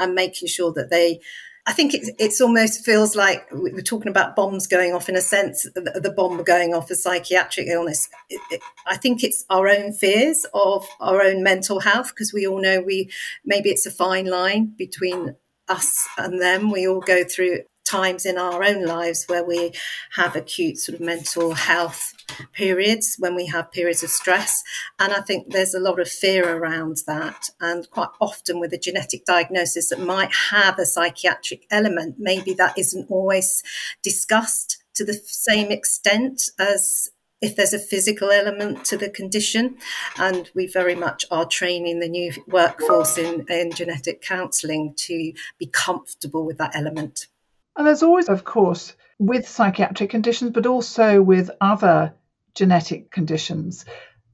and 0.00 0.14
making 0.14 0.48
sure 0.48 0.72
that 0.72 0.88
they 0.88 1.20
I 1.68 1.72
think 1.72 1.94
it 1.94 2.14
it's 2.18 2.40
almost 2.40 2.84
feels 2.84 3.16
like 3.16 3.48
we're 3.50 3.80
talking 3.80 4.08
about 4.08 4.36
bombs 4.36 4.68
going 4.68 4.92
off 4.92 5.08
in 5.08 5.16
a 5.16 5.20
sense, 5.20 5.64
the, 5.74 6.00
the 6.00 6.12
bomb 6.12 6.44
going 6.44 6.74
off 6.74 6.90
a 6.90 6.94
psychiatric 6.94 7.66
illness. 7.66 8.08
It, 8.30 8.40
it, 8.52 8.62
I 8.86 8.96
think 8.96 9.24
it's 9.24 9.44
our 9.50 9.68
own 9.68 9.92
fears 9.92 10.46
of 10.54 10.86
our 11.00 11.20
own 11.22 11.42
mental 11.42 11.80
health 11.80 12.10
because 12.10 12.32
we 12.32 12.46
all 12.46 12.60
know 12.60 12.80
we 12.80 13.10
maybe 13.44 13.70
it's 13.70 13.84
a 13.84 13.90
fine 13.90 14.26
line 14.26 14.74
between 14.78 15.34
us 15.68 16.06
and 16.16 16.40
them. 16.40 16.70
We 16.70 16.86
all 16.86 17.00
go 17.00 17.24
through 17.24 17.62
times 17.86 18.26
in 18.26 18.36
our 18.36 18.62
own 18.62 18.84
lives 18.84 19.24
where 19.28 19.44
we 19.44 19.72
have 20.14 20.36
acute 20.36 20.78
sort 20.78 20.96
of 20.96 21.00
mental 21.00 21.54
health 21.54 22.12
periods, 22.52 23.16
when 23.18 23.34
we 23.34 23.46
have 23.46 23.72
periods 23.72 24.02
of 24.02 24.10
stress. 24.10 24.62
And 24.98 25.12
I 25.12 25.20
think 25.20 25.52
there's 25.52 25.74
a 25.74 25.80
lot 25.80 26.00
of 26.00 26.08
fear 26.08 26.56
around 26.56 26.98
that. 27.06 27.50
And 27.60 27.88
quite 27.90 28.10
often 28.20 28.60
with 28.60 28.72
a 28.72 28.78
genetic 28.78 29.24
diagnosis 29.24 29.88
that 29.90 30.00
might 30.00 30.32
have 30.50 30.78
a 30.78 30.86
psychiatric 30.86 31.66
element, 31.70 32.16
maybe 32.18 32.52
that 32.54 32.76
isn't 32.76 33.10
always 33.10 33.62
discussed 34.02 34.82
to 34.94 35.04
the 35.04 35.14
same 35.14 35.70
extent 35.70 36.50
as 36.58 37.10
if 37.42 37.54
there's 37.54 37.74
a 37.74 37.78
physical 37.78 38.30
element 38.30 38.84
to 38.86 38.96
the 38.96 39.10
condition. 39.10 39.76
And 40.18 40.50
we 40.54 40.66
very 40.66 40.94
much 40.94 41.24
are 41.30 41.44
training 41.44 42.00
the 42.00 42.08
new 42.08 42.32
workforce 42.48 43.18
in, 43.18 43.46
in 43.48 43.72
genetic 43.72 44.22
counselling 44.22 44.94
to 44.96 45.32
be 45.58 45.66
comfortable 45.66 46.44
with 46.44 46.58
that 46.58 46.74
element. 46.74 47.28
And 47.76 47.86
there's 47.86 48.02
always, 48.02 48.28
of 48.28 48.44
course, 48.44 48.94
with 49.18 49.48
psychiatric 49.48 50.10
conditions, 50.10 50.50
but 50.52 50.66
also 50.66 51.22
with 51.22 51.50
other 51.60 52.14
genetic 52.54 53.10
conditions, 53.10 53.84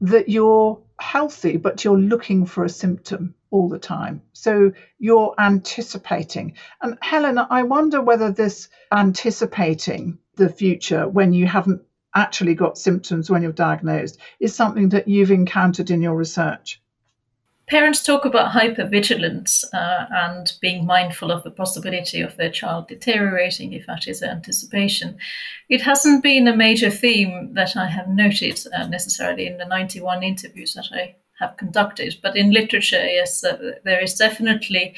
that 0.00 0.28
you're 0.28 0.80
healthy, 0.98 1.56
but 1.56 1.84
you're 1.84 1.98
looking 1.98 2.46
for 2.46 2.64
a 2.64 2.68
symptom 2.68 3.34
all 3.50 3.68
the 3.68 3.78
time. 3.78 4.22
So 4.32 4.72
you're 4.98 5.34
anticipating. 5.38 6.54
And 6.80 6.98
Helen, 7.00 7.38
I 7.38 7.62
wonder 7.64 8.00
whether 8.00 8.30
this 8.30 8.68
anticipating 8.92 10.18
the 10.36 10.48
future 10.48 11.08
when 11.08 11.32
you 11.32 11.46
haven't 11.46 11.82
actually 12.14 12.54
got 12.54 12.78
symptoms 12.78 13.30
when 13.30 13.42
you're 13.42 13.52
diagnosed 13.52 14.18
is 14.40 14.54
something 14.54 14.90
that 14.90 15.08
you've 15.08 15.30
encountered 15.30 15.90
in 15.90 16.02
your 16.02 16.14
research 16.14 16.81
parents 17.66 18.02
talk 18.02 18.24
about 18.24 18.52
hypervigilance 18.52 19.64
uh, 19.72 20.06
and 20.10 20.52
being 20.60 20.84
mindful 20.84 21.30
of 21.30 21.42
the 21.42 21.50
possibility 21.50 22.20
of 22.20 22.36
their 22.36 22.50
child 22.50 22.88
deteriorating 22.88 23.72
if 23.72 23.86
that 23.86 24.06
is 24.06 24.22
anticipation. 24.22 25.16
It 25.68 25.82
hasn't 25.82 26.22
been 26.22 26.48
a 26.48 26.56
major 26.56 26.90
theme 26.90 27.54
that 27.54 27.76
I 27.76 27.86
have 27.86 28.08
noted 28.08 28.60
uh, 28.74 28.86
necessarily 28.88 29.46
in 29.46 29.58
the 29.58 29.64
91 29.64 30.22
interviews 30.22 30.74
that 30.74 30.88
I 30.92 31.14
have 31.38 31.56
conducted, 31.56 32.16
but 32.22 32.36
in 32.36 32.50
literature, 32.50 33.04
yes, 33.04 33.42
uh, 33.44 33.72
there 33.84 34.00
is 34.00 34.14
definitely 34.14 34.94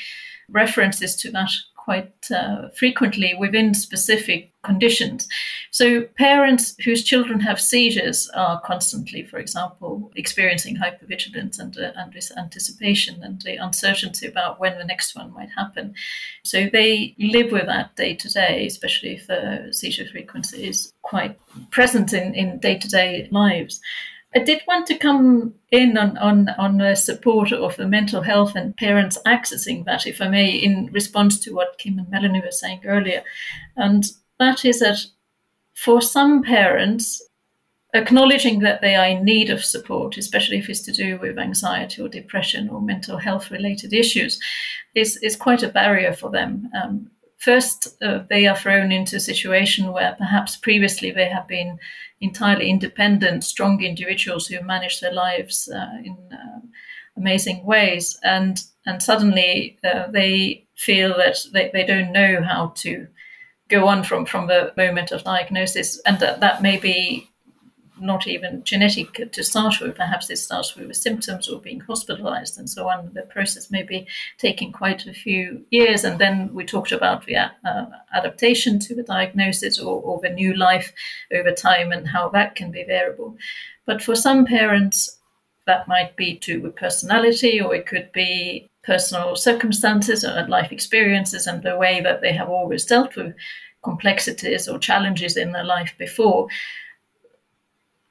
references 0.49 1.17
to 1.17 1.31
that 1.31 1.51
quite 1.77 2.31
uh, 2.31 2.69
frequently 2.71 3.35
within 3.35 3.75
specific 3.75 4.54
conditions. 4.65 5.29
So, 5.71 6.03
parents 6.19 6.75
whose 6.85 7.05
children 7.05 7.41
have 7.41 7.61
seizures 7.61 8.29
are 8.35 8.61
constantly, 8.61 9.23
for 9.25 9.39
example, 9.39 10.11
experiencing 10.17 10.77
hypervigilance 10.77 11.59
and, 11.59 11.77
uh, 11.79 11.93
and 11.97 12.13
this 12.13 12.33
anticipation 12.37 13.23
and 13.23 13.41
the 13.43 13.57
uncertainty 13.57 14.27
about 14.27 14.59
when 14.59 14.79
the 14.79 14.85
next 14.85 15.15
one 15.15 15.33
might 15.33 15.51
happen. 15.51 15.95
So, 16.43 16.69
they 16.73 17.15
live 17.19 17.53
with 17.53 17.67
that 17.67 17.95
day 17.97 18.15
to 18.15 18.29
day, 18.29 18.67
especially 18.67 19.15
if 19.15 19.27
the 19.27 19.69
seizure 19.71 20.07
frequency 20.07 20.69
is 20.69 20.93
quite 21.03 21.39
present 21.71 22.13
in 22.13 22.59
day 22.59 22.79
to 22.79 22.89
day 22.89 23.29
lives. 23.31 23.81
I 24.37 24.41
did 24.41 24.63
want 24.67 24.87
to 24.89 24.99
come 24.99 25.55
in 25.71 25.97
on, 25.97 26.19
on, 26.19 26.49
on 26.59 26.79
the 26.79 26.97
support 26.97 27.53
of 27.53 27.77
the 27.77 27.87
mental 27.87 28.23
health 28.23 28.57
and 28.57 28.77
parents 28.77 29.17
accessing 29.25 29.85
that, 29.85 30.07
if 30.07 30.21
I 30.21 30.29
may, 30.29 30.51
in 30.51 30.91
response 30.93 31.39
to 31.41 31.55
what 31.55 31.79
Kym 31.79 31.99
and 31.99 32.11
Melanie 32.11 32.41
were 32.41 32.51
saying 32.51 32.81
earlier. 32.85 33.23
And 33.77 34.05
that 34.39 34.65
is 34.65 34.81
that 34.81 34.99
for 35.75 36.01
some 36.01 36.43
parents, 36.43 37.23
acknowledging 37.95 38.61
that 38.61 38.81
they 38.81 38.95
are 38.95 39.07
in 39.07 39.25
need 39.25 39.51
of 39.51 39.65
support, 39.65 40.17
especially 40.17 40.59
if 40.59 40.69
it's 40.69 40.83
to 40.83 40.93
do 40.93 41.19
with 41.19 41.39
anxiety 41.39 42.03
or 42.03 42.09
depression 42.09 42.69
or 42.69 42.81
mental 42.81 43.19
health 43.19 43.51
related 43.51 43.93
issues, 43.93 44.41
is, 44.95 45.17
is 45.19 45.37
quite 45.37 45.63
a 45.63 45.69
barrier 45.69 46.13
for 46.13 46.31
them. 46.31 46.69
Um, 46.75 47.11
first, 47.39 47.97
uh, 48.03 48.25
they 48.29 48.47
are 48.47 48.57
thrown 48.57 48.91
into 48.91 49.17
a 49.17 49.21
situation 49.21 49.93
where 49.93 50.15
perhaps 50.19 50.57
previously 50.57 51.11
they 51.11 51.29
have 51.29 51.47
been 51.47 51.79
entirely 52.21 52.71
independent, 52.71 53.45
strong 53.45 53.83
individuals 53.83 54.47
who 54.47 54.61
manage 54.63 55.01
their 55.01 55.13
lives 55.13 55.69
uh, 55.69 55.99
in 56.03 56.17
uh, 56.33 56.61
amazing 57.17 57.65
ways, 57.65 58.19
and 58.23 58.65
and 58.87 59.03
suddenly 59.03 59.79
uh, 59.85 60.07
they 60.11 60.67
feel 60.77 61.17
that 61.17 61.39
they, 61.53 61.71
they 61.73 61.85
don't 61.85 62.13
know 62.13 62.43
how 62.43 62.73
to 62.77 63.07
go 63.69 63.89
on 63.89 64.05
from 64.05 64.27
from 64.27 64.47
the 64.47 64.73
moment 64.77 65.13
of 65.13 65.25
diagnosis, 65.25 66.01
and 66.07 66.19
that 66.21 66.41
that 66.41 66.63
may 66.63 66.77
be 66.79 67.31
not 68.01 68.27
even 68.27 68.63
genetic 68.65 69.33
to 69.33 69.45
start 69.45 69.81
with. 69.81 69.97
Perhaps 69.97 70.31
it 70.31 70.37
starts 70.37 70.75
with 70.75 70.95
symptoms 70.97 71.49
or 71.49 71.61
being 71.61 71.81
hospitalized 71.81 72.59
and 72.59 72.69
so 72.69 72.89
on. 72.89 73.11
The 73.15 73.23
process 73.23 73.71
may 73.71 73.83
be 73.83 74.07
taking 74.39 74.73
quite 74.73 75.07
a 75.07 75.13
few 75.13 75.65
years. 75.71 76.05
And 76.05 76.19
then 76.19 76.53
we 76.53 76.65
talked 76.65 76.93
about 76.93 77.25
the 77.25 77.37
uh, 77.37 77.51
adaptation 78.13 78.79
to 78.81 78.95
the 78.95 79.03
diagnosis 79.03 79.79
or, 79.79 80.03
or 80.03 80.21
the 80.21 80.31
new 80.31 80.55
life 80.55 80.93
over 81.33 81.53
time 81.53 81.93
and 81.93 82.09
how 82.09 82.29
that 82.31 82.57
can 82.57 82.71
be 82.71 82.85
variable. 82.85 83.37
But 83.87 84.03
for 84.03 84.17
some 84.17 84.45
parents, 84.45 85.19
that 85.67 85.89
might 85.89 86.17
be 86.17 86.37
to 86.39 86.61
with 86.61 86.77
personality 86.77 87.61
or 87.61 87.75
it 87.75 87.87
could 87.87 88.11
be 88.13 88.69
personal 88.85 89.37
circumstances 89.37 90.25
and 90.25 90.49
life 90.49 90.73
experiences 90.73 91.47
and 91.47 91.63
the 91.63 91.77
way 91.77 92.01
that 92.01 92.21
they 92.21 92.33
have 92.33 92.49
always 92.49 92.85
dealt 92.85 93.17
with 93.17 93.35
complexities 93.83 94.69
or 94.69 94.79
challenges 94.79 95.37
in 95.37 95.53
their 95.53 95.65
life 95.65 95.95
before 95.99 96.49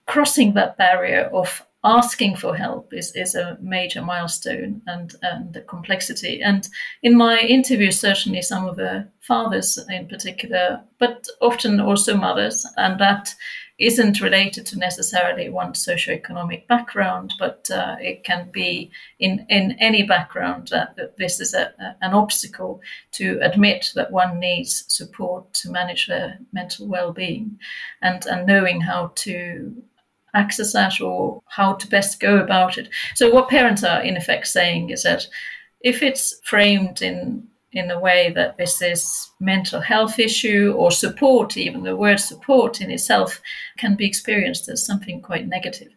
crossing 0.05 0.53
that 0.53 0.77
barrier 0.77 1.29
of 1.33 1.65
asking 1.83 2.35
for 2.35 2.55
help 2.55 2.93
is, 2.93 3.13
is 3.15 3.35
a 3.35 3.57
major 3.61 4.01
milestone 4.01 4.81
and, 4.87 5.15
and 5.21 5.53
the 5.53 5.61
complexity. 5.61 6.41
And 6.41 6.67
in 7.01 7.17
my 7.17 7.39
interviews, 7.39 7.99
certainly 7.99 8.41
some 8.41 8.65
of 8.65 8.77
the 8.77 9.09
fathers 9.19 9.77
in 9.89 10.07
particular, 10.07 10.81
but 10.97 11.27
often 11.41 11.81
also 11.81 12.15
mothers, 12.15 12.65
and 12.77 12.99
that 12.99 13.35
isn't 13.79 14.21
related 14.21 14.65
to 14.67 14.77
necessarily 14.77 15.49
one 15.49 15.73
socioeconomic 15.73 16.67
background, 16.67 17.33
but 17.39 17.67
uh, 17.71 17.95
it 17.99 18.23
can 18.23 18.49
be 18.51 18.91
in, 19.19 19.45
in 19.49 19.75
any 19.79 20.03
background 20.03 20.67
that, 20.69 20.95
that 20.95 21.17
this 21.17 21.39
is 21.39 21.53
a, 21.53 21.73
a, 21.79 21.95
an 22.01 22.13
obstacle 22.13 22.81
to 23.11 23.39
admit 23.41 23.91
that 23.95 24.11
one 24.11 24.39
needs 24.39 24.85
support 24.87 25.51
to 25.53 25.71
manage 25.71 26.07
their 26.07 26.37
mental 26.51 26.87
well-being 26.87 27.57
and, 28.01 28.25
and 28.27 28.45
knowing 28.45 28.81
how 28.81 29.11
to 29.15 29.75
access 30.35 30.73
that 30.73 31.01
or 31.01 31.41
how 31.47 31.73
to 31.73 31.87
best 31.87 32.19
go 32.19 32.37
about 32.37 32.77
it. 32.77 32.89
So 33.15 33.31
what 33.31 33.49
parents 33.49 33.83
are 33.83 34.01
in 34.01 34.17
effect 34.17 34.47
saying 34.47 34.91
is 34.91 35.03
that 35.03 35.27
if 35.81 36.01
it's 36.01 36.39
framed 36.43 37.01
in 37.01 37.47
in 37.73 37.89
a 37.91 37.99
way 37.99 38.31
that 38.35 38.57
this 38.57 38.81
is 38.81 39.31
mental 39.39 39.81
health 39.81 40.19
issue 40.19 40.73
or 40.77 40.91
support, 40.91 41.57
even 41.57 41.83
the 41.83 41.95
word 41.95 42.19
support 42.19 42.81
in 42.81 42.91
itself 42.91 43.41
can 43.77 43.95
be 43.95 44.05
experienced 44.05 44.69
as 44.69 44.85
something 44.85 45.21
quite 45.21 45.47
negative 45.47 45.89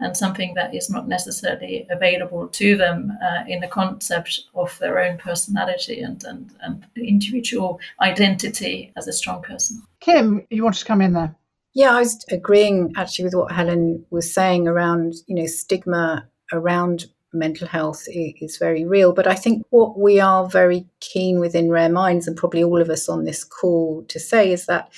and 0.00 0.16
something 0.16 0.54
that 0.54 0.74
is 0.74 0.90
not 0.90 1.08
necessarily 1.08 1.86
available 1.90 2.48
to 2.48 2.76
them 2.76 3.16
uh, 3.22 3.44
in 3.46 3.60
the 3.60 3.68
concept 3.68 4.40
of 4.54 4.76
their 4.78 4.98
own 4.98 5.16
personality 5.16 6.00
and, 6.00 6.24
and, 6.24 6.50
and 6.60 6.84
individual 6.96 7.80
identity 8.00 8.92
as 8.96 9.06
a 9.06 9.12
strong 9.12 9.42
person. 9.42 9.82
Kym, 10.00 10.44
you 10.50 10.64
want 10.64 10.76
to 10.76 10.84
come 10.84 11.00
in 11.00 11.12
there? 11.12 11.34
Yeah, 11.74 11.94
I 11.96 12.00
was 12.00 12.24
agreeing 12.30 12.92
actually 12.96 13.26
with 13.26 13.34
what 13.34 13.52
Helen 13.52 14.04
was 14.10 14.32
saying 14.32 14.68
around, 14.68 15.14
you 15.26 15.34
know, 15.34 15.46
stigma 15.46 16.28
around 16.52 17.06
mental 17.32 17.66
health 17.66 18.04
is 18.08 18.58
very 18.58 18.84
real. 18.84 19.12
But 19.12 19.26
I 19.26 19.34
think 19.34 19.64
what 19.70 19.98
we 19.98 20.20
are 20.20 20.48
very 20.48 20.86
keen 21.00 21.40
within 21.40 21.70
Rare 21.70 21.88
Minds, 21.88 22.26
and 22.26 22.36
probably 22.36 22.62
all 22.62 22.80
of 22.80 22.90
us 22.90 23.08
on 23.08 23.24
this 23.24 23.44
call 23.44 24.04
to 24.08 24.20
say, 24.20 24.52
is 24.52 24.66
that 24.66 24.90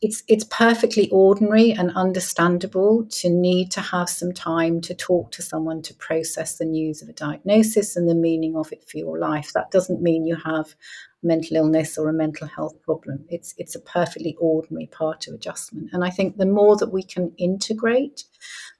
it's 0.00 0.22
it's 0.28 0.44
perfectly 0.44 1.10
ordinary 1.10 1.72
and 1.72 1.90
understandable 1.96 3.04
to 3.06 3.28
need 3.28 3.70
to 3.72 3.80
have 3.80 4.08
some 4.08 4.32
time 4.32 4.80
to 4.82 4.94
talk 4.94 5.32
to 5.32 5.42
someone 5.42 5.82
to 5.82 5.94
process 5.94 6.56
the 6.56 6.64
news 6.64 7.02
of 7.02 7.08
a 7.08 7.12
diagnosis 7.12 7.96
and 7.96 8.08
the 8.08 8.14
meaning 8.14 8.56
of 8.56 8.72
it 8.72 8.88
for 8.88 8.98
your 8.98 9.18
life. 9.18 9.52
That 9.54 9.72
doesn't 9.72 10.00
mean 10.00 10.24
you 10.24 10.36
have 10.36 10.74
mental 11.22 11.56
illness 11.56 11.98
or 11.98 12.08
a 12.08 12.12
mental 12.12 12.46
health 12.46 12.80
problem. 12.82 13.24
It's 13.28 13.54
it's 13.58 13.74
a 13.74 13.80
perfectly 13.80 14.36
ordinary 14.38 14.86
part 14.86 15.26
of 15.26 15.34
adjustment. 15.34 15.90
And 15.92 16.04
I 16.04 16.10
think 16.10 16.36
the 16.36 16.46
more 16.46 16.76
that 16.76 16.92
we 16.92 17.02
can 17.02 17.32
integrate 17.38 18.24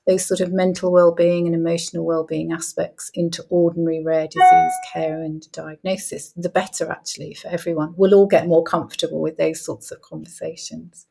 those 0.07 0.24
sort 0.24 0.40
of 0.40 0.53
mental 0.53 0.90
well-being 0.90 1.46
and 1.46 1.55
emotional 1.55 2.07
well-being 2.07 2.51
aspects 2.51 3.11
into 3.12 3.44
ordinary 3.51 4.03
rare 4.03 4.27
disease 4.27 4.72
care 4.92 5.20
and 5.20 5.51
diagnosis, 5.53 6.33
the 6.35 6.48
better 6.48 6.90
actually 6.90 7.35
for 7.35 7.48
everyone. 7.48 7.92
We'll 7.96 8.14
all 8.14 8.27
get 8.27 8.46
more 8.46 8.64
comfortable 8.64 9.20
with 9.20 9.37
those 9.37 9.62
sorts 9.62 9.90
of 9.90 10.01
conversations. 10.01 11.07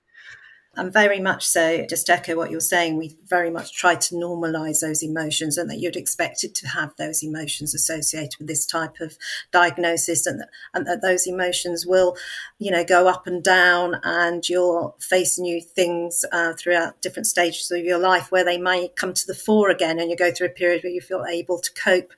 And 0.77 0.93
very 0.93 1.19
much 1.19 1.43
so, 1.43 1.85
just 1.89 2.07
echo 2.07 2.35
what 2.35 2.51
you're 2.51 2.59
saying, 2.59 2.97
we 2.97 3.17
very 3.25 3.49
much 3.49 3.73
try 3.73 3.95
to 3.95 4.15
normalize 4.15 4.81
those 4.81 5.01
emotions 5.01 5.57
and 5.57 5.67
that 5.71 5.79
you'd 5.79 5.95
expect 5.95 6.43
it 6.43 6.53
to 6.55 6.67
have 6.67 6.91
those 6.97 7.23
emotions 7.23 7.73
associated 7.73 8.37
with 8.37 8.47
this 8.47 8.65
type 8.65 8.99
of 9.01 9.17
diagnosis 9.51 10.27
and, 10.27 10.43
and 10.75 10.85
that 10.85 11.01
those 11.01 11.25
emotions 11.25 11.87
will, 11.87 12.15
you 12.59 12.69
know, 12.69 12.85
go 12.85 13.07
up 13.07 13.25
and 13.25 13.43
down 13.43 13.95
and 14.03 14.47
you'll 14.47 14.95
face 14.99 15.39
new 15.39 15.59
things 15.59 16.23
uh, 16.31 16.53
throughout 16.53 17.01
different 17.01 17.25
stages 17.25 17.71
of 17.71 17.83
your 17.83 17.97
life 17.97 18.31
where 18.31 18.45
they 18.45 18.59
may 18.59 18.89
come 18.89 19.15
to 19.15 19.25
the 19.25 19.33
fore 19.33 19.71
again 19.71 19.97
and 19.97 20.11
you 20.11 20.15
go 20.15 20.31
through 20.31 20.47
a 20.47 20.51
period 20.51 20.83
where 20.83 20.93
you 20.93 21.01
feel 21.01 21.25
able 21.27 21.59
to 21.59 21.73
cope 21.73 22.11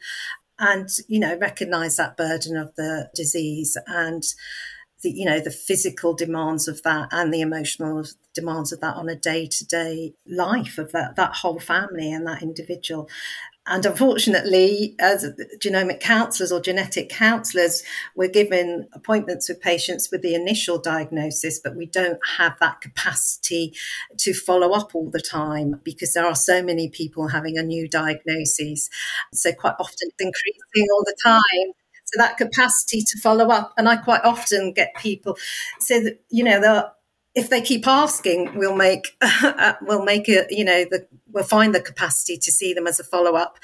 and, 0.59 0.89
you 1.07 1.19
know, 1.19 1.37
recognize 1.37 1.95
that 1.95 2.17
burden 2.17 2.57
of 2.57 2.75
the 2.75 3.09
disease. 3.15 3.77
And 3.87 4.23
the 5.01 5.11
you 5.11 5.25
know 5.25 5.39
the 5.39 5.51
physical 5.51 6.13
demands 6.13 6.67
of 6.67 6.81
that 6.83 7.09
and 7.11 7.33
the 7.33 7.41
emotional 7.41 8.03
demands 8.33 8.71
of 8.71 8.79
that 8.81 8.95
on 8.95 9.09
a 9.09 9.15
day-to-day 9.15 10.13
life 10.27 10.77
of 10.77 10.91
that 10.91 11.15
that 11.15 11.35
whole 11.35 11.59
family 11.59 12.11
and 12.11 12.27
that 12.27 12.41
individual 12.41 13.09
and 13.69 13.85
unfortunately, 13.85 14.95
as 14.99 15.23
genomic 15.59 15.99
counsellors 15.99 16.51
or 16.51 16.59
genetic 16.59 17.07
counsellors, 17.07 17.83
we're 18.15 18.27
given 18.27 18.87
appointments 18.93 19.47
with 19.47 19.61
patients 19.61 20.09
with 20.11 20.23
the 20.23 20.33
initial 20.33 20.79
diagnosis, 20.79 21.59
but 21.63 21.75
we 21.75 21.85
don't 21.85 22.19
have 22.37 22.55
that 22.61 22.81
capacity 22.81 23.75
to 24.17 24.33
follow 24.33 24.71
up 24.71 24.95
all 24.95 25.11
the 25.11 25.21
time 25.21 25.79
because 25.83 26.13
there 26.13 26.25
are 26.25 26.35
so 26.35 26.63
many 26.63 26.89
people 26.89 27.27
having 27.27 27.59
a 27.59 27.63
new 27.63 27.87
diagnosis. 27.87 28.89
So, 29.33 29.51
quite 29.53 29.75
often 29.79 30.09
it's 30.09 30.15
increasing 30.19 30.87
all 30.91 31.03
the 31.05 31.15
time. 31.23 31.73
So 32.11 32.17
that 32.17 32.37
capacity 32.37 33.01
to 33.01 33.19
follow 33.19 33.49
up, 33.49 33.73
and 33.77 33.87
I 33.87 33.97
quite 33.97 34.23
often 34.23 34.73
get 34.73 34.95
people 34.95 35.37
say 35.79 36.03
that 36.03 36.19
you 36.29 36.43
know 36.43 36.89
if 37.35 37.49
they 37.49 37.61
keep 37.61 37.87
asking, 37.87 38.55
we'll 38.55 38.75
make 38.75 39.15
uh, 39.21 39.73
we'll 39.81 40.03
make 40.03 40.27
it 40.27 40.47
you 40.49 40.65
know 40.65 40.85
the 40.85 41.05
we'll 41.31 41.43
find 41.43 41.73
the 41.73 41.81
capacity 41.81 42.37
to 42.37 42.51
see 42.51 42.73
them 42.73 42.87
as 42.87 42.99
a 42.99 43.03
follow 43.03 43.35
up. 43.35 43.59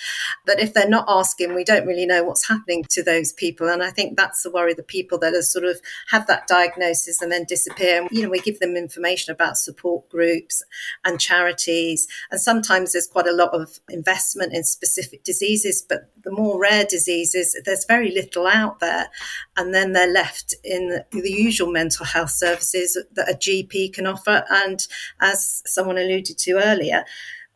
But 0.45 0.59
if 0.59 0.73
they're 0.73 0.89
not 0.89 1.05
asking, 1.07 1.53
we 1.53 1.63
don't 1.63 1.85
really 1.85 2.05
know 2.05 2.23
what's 2.23 2.47
happening 2.47 2.83
to 2.89 3.03
those 3.03 3.33
people. 3.33 3.67
And 3.67 3.83
I 3.83 3.91
think 3.91 4.17
that's 4.17 4.43
the 4.43 4.51
worry 4.51 4.73
the 4.73 4.83
people 4.83 5.17
that 5.19 5.33
are 5.33 5.41
sort 5.41 5.65
of 5.65 5.79
have 6.09 6.27
that 6.27 6.47
diagnosis 6.47 7.21
and 7.21 7.31
then 7.31 7.45
disappear. 7.45 8.07
You 8.11 8.23
know, 8.23 8.29
we 8.29 8.39
give 8.39 8.59
them 8.59 8.75
information 8.75 9.33
about 9.33 9.57
support 9.57 10.07
groups 10.09 10.63
and 11.03 11.19
charities. 11.19 12.07
And 12.31 12.39
sometimes 12.39 12.93
there's 12.93 13.07
quite 13.07 13.27
a 13.27 13.33
lot 13.33 13.49
of 13.49 13.79
investment 13.89 14.53
in 14.53 14.63
specific 14.63 15.23
diseases, 15.23 15.85
but 15.87 16.09
the 16.23 16.31
more 16.31 16.59
rare 16.59 16.85
diseases, 16.85 17.55
there's 17.65 17.85
very 17.85 18.11
little 18.11 18.47
out 18.47 18.79
there. 18.79 19.09
And 19.57 19.73
then 19.73 19.93
they're 19.93 20.11
left 20.11 20.55
in 20.63 21.01
the 21.11 21.31
usual 21.31 21.71
mental 21.71 22.05
health 22.05 22.31
services 22.31 22.97
that 23.13 23.29
a 23.29 23.35
GP 23.35 23.93
can 23.93 24.07
offer. 24.07 24.43
And 24.49 24.85
as 25.21 25.61
someone 25.65 25.97
alluded 25.97 26.37
to 26.37 26.63
earlier, 26.63 27.05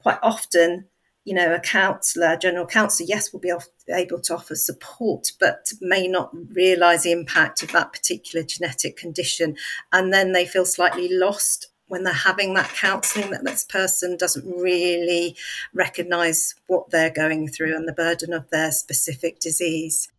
quite 0.01 0.19
often, 0.23 0.85
you 1.25 1.33
know, 1.33 1.53
a 1.53 1.59
counsellor, 1.59 2.37
general 2.37 2.65
counsellor, 2.65 3.05
yes, 3.07 3.31
will 3.31 3.39
be 3.39 3.53
able 3.89 4.19
to 4.19 4.33
offer 4.33 4.55
support, 4.55 5.31
but 5.39 5.71
may 5.81 6.07
not 6.07 6.31
realise 6.53 7.03
the 7.03 7.11
impact 7.11 7.61
of 7.61 7.71
that 7.71 7.93
particular 7.93 8.43
genetic 8.45 8.97
condition. 8.97 9.55
And 9.91 10.11
then 10.11 10.31
they 10.31 10.45
feel 10.45 10.65
slightly 10.65 11.09
lost 11.11 11.67
when 11.87 12.03
they're 12.03 12.13
having 12.13 12.53
that 12.53 12.69
counselling 12.69 13.31
that 13.31 13.43
this 13.43 13.65
person 13.65 14.15
doesn't 14.15 14.45
really 14.45 15.35
recognise 15.73 16.55
what 16.67 16.89
they're 16.91 17.09
going 17.09 17.47
through 17.47 17.75
and 17.75 17.87
the 17.87 17.93
burden 17.93 18.31
of 18.31 18.49
their 18.51 18.71
specific 18.71 19.39
disease. 19.39 20.11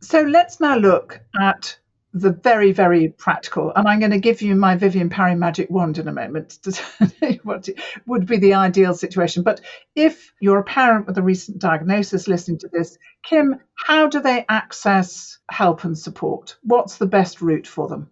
So 0.00 0.22
let's 0.22 0.60
now 0.60 0.76
look 0.76 1.20
at 1.40 1.78
the 2.20 2.30
very, 2.30 2.72
very 2.72 3.08
practical. 3.08 3.72
And 3.76 3.86
I'm 3.86 3.98
going 3.98 4.10
to 4.10 4.18
give 4.18 4.40
you 4.40 4.54
my 4.54 4.74
Vivienne 4.74 5.10
Parry 5.10 5.34
magic 5.34 5.68
wand 5.68 5.98
in 5.98 6.08
a 6.08 6.12
moment 6.12 6.58
what 7.42 7.68
would 8.06 8.26
be 8.26 8.38
the 8.38 8.54
ideal 8.54 8.94
situation. 8.94 9.42
But 9.42 9.60
if 9.94 10.32
you're 10.40 10.58
a 10.58 10.64
parent 10.64 11.06
with 11.06 11.18
a 11.18 11.22
recent 11.22 11.58
diagnosis 11.58 12.26
listening 12.26 12.58
to 12.58 12.68
this, 12.72 12.96
Kym, 13.30 13.60
how 13.74 14.08
do 14.08 14.20
they 14.20 14.46
access 14.48 15.38
help 15.50 15.84
and 15.84 15.98
support? 15.98 16.56
What's 16.62 16.96
the 16.96 17.06
best 17.06 17.42
route 17.42 17.66
for 17.66 17.86
them? 17.86 18.10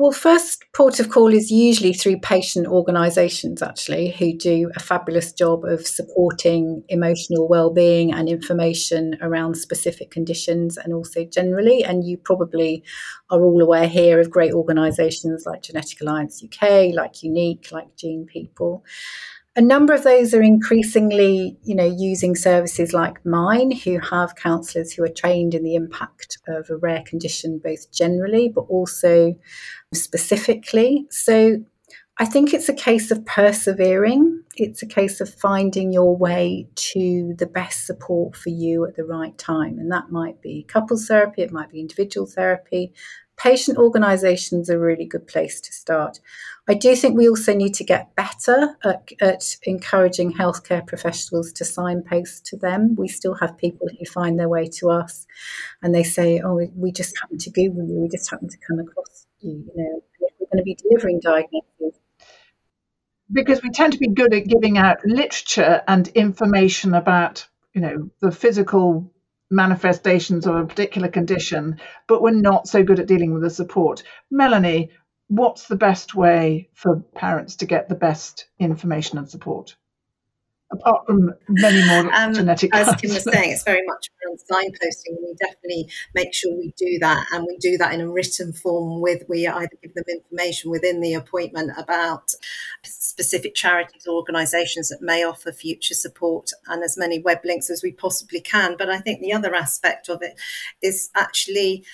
Well, 0.00 0.12
first 0.12 0.64
port 0.76 1.00
of 1.00 1.10
call 1.10 1.34
is 1.34 1.50
usually 1.50 1.92
through 1.92 2.20
patient 2.20 2.68
organisations, 2.68 3.60
actually, 3.62 4.10
who 4.10 4.32
do 4.32 4.70
a 4.76 4.78
fabulous 4.78 5.32
job 5.32 5.64
of 5.64 5.88
supporting 5.88 6.84
emotional 6.88 7.48
well-being 7.48 8.12
and 8.12 8.28
information 8.28 9.18
around 9.20 9.56
specific 9.56 10.12
conditions, 10.12 10.76
and 10.76 10.94
also 10.94 11.24
generally. 11.24 11.82
And 11.82 12.04
you 12.06 12.16
probably 12.16 12.84
are 13.30 13.42
all 13.42 13.60
aware 13.60 13.88
here 13.88 14.20
of 14.20 14.30
great 14.30 14.52
organisations 14.52 15.42
like 15.44 15.62
Genetic 15.62 16.00
Alliance 16.00 16.44
UK, 16.44 16.94
like 16.94 17.24
Unique, 17.24 17.72
like 17.72 17.96
Gene 17.96 18.24
People 18.24 18.84
a 19.58 19.60
number 19.60 19.92
of 19.92 20.04
those 20.04 20.32
are 20.34 20.40
increasingly, 20.40 21.58
you 21.64 21.74
know, 21.74 21.92
using 21.98 22.36
services 22.36 22.92
like 22.92 23.26
mine, 23.26 23.72
who 23.72 23.98
have 23.98 24.36
counsellors 24.36 24.92
who 24.92 25.02
are 25.02 25.08
trained 25.08 25.52
in 25.52 25.64
the 25.64 25.74
impact 25.74 26.38
of 26.46 26.70
a 26.70 26.76
rare 26.76 27.02
condition, 27.04 27.58
both 27.58 27.90
generally 27.90 28.48
but 28.48 28.60
also 28.68 29.34
specifically. 29.92 31.08
So 31.10 31.56
I 32.18 32.24
think 32.24 32.54
it's 32.54 32.68
a 32.68 32.74
case 32.74 33.10
of 33.10 33.26
persevering. 33.26 34.44
It's 34.54 34.82
a 34.82 34.86
case 34.86 35.20
of 35.20 35.34
finding 35.34 35.92
your 35.92 36.16
way 36.16 36.68
to 36.92 37.34
the 37.36 37.46
best 37.46 37.84
support 37.84 38.36
for 38.36 38.50
you 38.50 38.86
at 38.86 38.94
the 38.94 39.04
right 39.04 39.36
time. 39.38 39.80
And 39.80 39.90
that 39.90 40.12
might 40.12 40.40
be 40.40 40.66
couples 40.68 41.08
therapy, 41.08 41.42
it 41.42 41.50
might 41.50 41.70
be 41.70 41.80
individual 41.80 42.28
therapy. 42.28 42.92
Patient 43.38 43.78
organisations 43.78 44.68
are 44.68 44.76
a 44.76 44.86
really 44.86 45.04
good 45.06 45.26
place 45.28 45.60
to 45.60 45.72
start. 45.72 46.18
I 46.68 46.74
do 46.74 46.96
think 46.96 47.16
we 47.16 47.28
also 47.28 47.54
need 47.54 47.74
to 47.74 47.84
get 47.84 48.14
better 48.16 48.76
at, 48.84 49.10
at, 49.20 49.56
encouraging 49.62 50.32
healthcare 50.32 50.84
professionals 50.84 51.52
to 51.52 51.64
signpost 51.64 52.44
to 52.46 52.56
them. 52.56 52.96
We 52.96 53.08
still 53.08 53.34
have 53.34 53.56
people 53.56 53.88
who 53.88 54.04
find 54.06 54.38
their 54.38 54.48
way 54.48 54.66
to 54.78 54.90
us 54.90 55.26
and 55.82 55.94
they 55.94 56.02
say, 56.02 56.40
Oh, 56.44 56.60
we 56.74 56.90
just 56.90 57.16
happened 57.20 57.40
to 57.42 57.50
Google 57.50 57.86
you, 57.86 58.00
we 58.00 58.08
just 58.08 58.28
happened 58.28 58.50
to 58.50 58.58
come 58.66 58.80
across 58.80 59.26
you. 59.40 59.52
You 59.52 59.72
know, 59.76 60.02
we're 60.20 60.46
going 60.52 60.58
to 60.58 60.62
be 60.64 60.74
delivering 60.74 61.20
diagnoses, 61.20 61.98
because 63.30 63.62
we 63.62 63.70
tend 63.70 63.92
to 63.92 63.98
be 63.98 64.08
good 64.08 64.34
at 64.34 64.46
giving 64.46 64.78
out 64.78 65.04
literature 65.04 65.82
and 65.86 66.08
information 66.08 66.94
about, 66.94 67.46
you 67.74 67.80
know, 67.80 68.10
the 68.20 68.32
physical 68.32 69.12
manifestations 69.50 70.46
of 70.46 70.56
a 70.56 70.66
particular 70.66 71.08
condition, 71.08 71.80
but 72.06 72.22
we're 72.22 72.30
not 72.30 72.68
so 72.68 72.82
good 72.82 73.00
at 73.00 73.06
dealing 73.06 73.32
with 73.32 73.42
the 73.42 73.50
support. 73.50 74.02
Melanie, 74.30 74.90
what's 75.28 75.68
the 75.68 75.76
best 75.76 76.14
way 76.14 76.68
for 76.74 77.00
parents 77.14 77.56
to 77.56 77.66
get 77.66 77.88
the 77.88 77.94
best 77.94 78.46
information 78.58 79.18
and 79.18 79.28
support? 79.28 79.76
apart 80.72 81.06
from 81.06 81.32
many 81.48 81.86
more 81.86 82.14
um, 82.14 82.34
genetic 82.34 82.74
as 82.74 82.88
Kym 82.88 83.14
was 83.14 83.24
saying 83.24 83.52
it's 83.52 83.64
very 83.64 83.84
much 83.86 84.10
around 84.24 84.38
signposting 84.50 85.16
and 85.16 85.18
we 85.22 85.34
definitely 85.40 85.90
make 86.14 86.34
sure 86.34 86.54
we 86.54 86.74
do 86.76 86.98
that 87.00 87.26
and 87.32 87.46
we 87.46 87.56
do 87.58 87.78
that 87.78 87.94
in 87.94 88.00
a 88.00 88.08
written 88.08 88.52
form 88.52 89.00
with 89.00 89.22
we 89.28 89.46
either 89.46 89.70
give 89.82 89.94
them 89.94 90.04
information 90.08 90.70
within 90.70 91.00
the 91.00 91.14
appointment 91.14 91.70
about 91.78 92.34
specific 93.18 93.52
charities 93.52 94.06
or 94.06 94.14
organizations 94.14 94.88
that 94.90 95.02
may 95.02 95.24
offer 95.24 95.50
future 95.50 95.94
support 95.94 96.52
and 96.68 96.84
as 96.84 96.96
many 96.96 97.18
web 97.18 97.40
links 97.44 97.68
as 97.68 97.82
we 97.82 97.90
possibly 97.90 98.40
can. 98.40 98.76
But 98.78 98.88
i 98.88 99.00
think 99.00 99.20
the 99.20 99.32
other 99.32 99.54
aspect 99.56 100.08
of 100.08 100.22
it 100.22 100.34
is 100.82 101.10
actually 101.16 101.84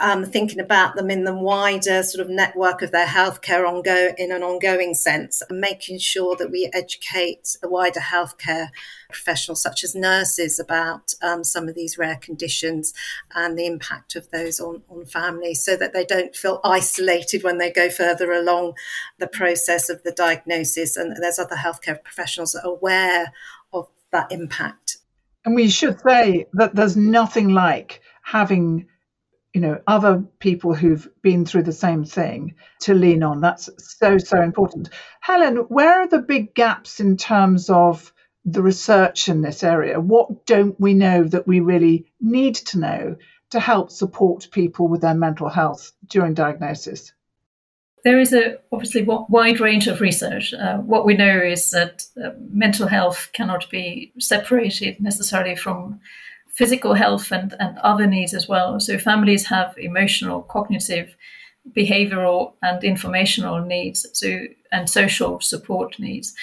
um, 0.00 0.24
thinking 0.24 0.58
about 0.58 0.96
them 0.96 1.08
in 1.08 1.22
the 1.22 1.34
wider 1.34 2.02
sort 2.02 2.20
of 2.20 2.28
network 2.28 2.82
of 2.82 2.90
their 2.90 3.06
healthcare 3.06 3.64
ongo 3.64 4.12
in 4.18 4.32
an 4.32 4.42
ongoing 4.42 4.92
sense, 4.92 5.40
and 5.48 5.60
making 5.60 5.98
sure 5.98 6.34
that 6.36 6.50
we 6.50 6.68
educate 6.72 7.56
the 7.62 7.68
wider 7.68 8.00
healthcare 8.00 8.70
professionals, 9.08 9.62
such 9.62 9.84
as 9.84 9.94
nurses, 9.94 10.58
about 10.58 11.14
um, 11.22 11.44
some 11.44 11.68
of 11.68 11.76
these 11.76 11.96
rare 11.96 12.16
conditions 12.16 12.92
and 13.36 13.56
the 13.56 13.66
impact 13.66 14.16
of 14.16 14.28
those 14.30 14.58
on, 14.58 14.82
on 14.88 15.04
families, 15.04 15.64
so 15.64 15.76
that 15.76 15.92
they 15.92 16.04
don't 16.04 16.34
feel 16.34 16.60
isolated 16.64 17.44
when 17.44 17.58
they 17.58 17.70
go 17.70 17.88
further 17.88 18.32
along 18.32 18.74
the 19.18 19.28
process 19.28 19.88
of 19.88 20.02
the 20.02 20.12
diagnosis. 20.12 20.96
And 20.96 21.16
there's 21.20 21.38
other 21.38 21.56
healthcare 21.56 22.02
professionals 22.02 22.52
that 22.52 22.64
are 22.64 22.72
aware 22.72 23.32
of 23.72 23.86
that 24.10 24.32
impact. 24.32 24.98
And 25.44 25.54
we 25.54 25.68
should 25.68 26.00
say 26.00 26.46
that 26.54 26.74
there's 26.74 26.96
nothing 26.96 27.50
like 27.50 28.00
having 28.22 28.88
you 29.54 29.60
know 29.60 29.80
other 29.86 30.22
people 30.40 30.74
who've 30.74 31.08
been 31.22 31.46
through 31.46 31.62
the 31.62 31.72
same 31.72 32.04
thing 32.04 32.54
to 32.80 32.92
lean 32.92 33.22
on. 33.22 33.40
That's 33.40 33.70
so 33.78 34.18
so 34.18 34.42
important. 34.42 34.90
Helen 35.20 35.56
where 35.68 36.00
are 36.00 36.08
the 36.08 36.18
big 36.18 36.54
gaps 36.54 37.00
in 37.00 37.16
terms 37.16 37.70
of 37.70 38.12
the 38.44 38.62
research 38.62 39.28
in 39.28 39.40
this 39.40 39.62
area? 39.62 40.00
What 40.00 40.44
don't 40.44 40.78
we 40.78 40.92
know 40.92 41.24
that 41.24 41.46
we 41.46 41.60
really 41.60 42.06
need 42.20 42.56
to 42.56 42.78
know 42.78 43.16
to 43.50 43.60
help 43.60 43.90
support 43.90 44.48
people 44.50 44.88
with 44.88 45.00
their 45.00 45.14
mental 45.14 45.48
health 45.48 45.92
during 46.08 46.34
diagnosis? 46.34 47.12
There 48.02 48.18
is 48.18 48.34
a 48.34 48.58
obviously 48.70 49.02
wide 49.04 49.60
range 49.60 49.86
of 49.86 50.02
research. 50.02 50.52
Uh, 50.52 50.78
what 50.78 51.06
we 51.06 51.14
know 51.14 51.38
is 51.38 51.70
that 51.70 52.04
uh, 52.22 52.30
mental 52.50 52.86
health 52.86 53.30
cannot 53.32 53.70
be 53.70 54.12
separated 54.18 55.00
necessarily 55.00 55.56
from 55.56 56.00
physical 56.54 56.94
health 56.94 57.32
and, 57.32 57.54
and 57.58 57.78
other 57.78 58.06
needs 58.06 58.32
as 58.32 58.48
well. 58.48 58.80
So 58.80 58.98
families 58.98 59.46
have 59.46 59.74
emotional, 59.76 60.42
cognitive, 60.42 61.14
behavioral, 61.76 62.52
and 62.62 62.84
informational 62.84 63.60
needs, 63.60 64.06
so 64.12 64.46
and 64.70 64.88
social 64.88 65.40
support 65.40 65.98
needs. 65.98 66.34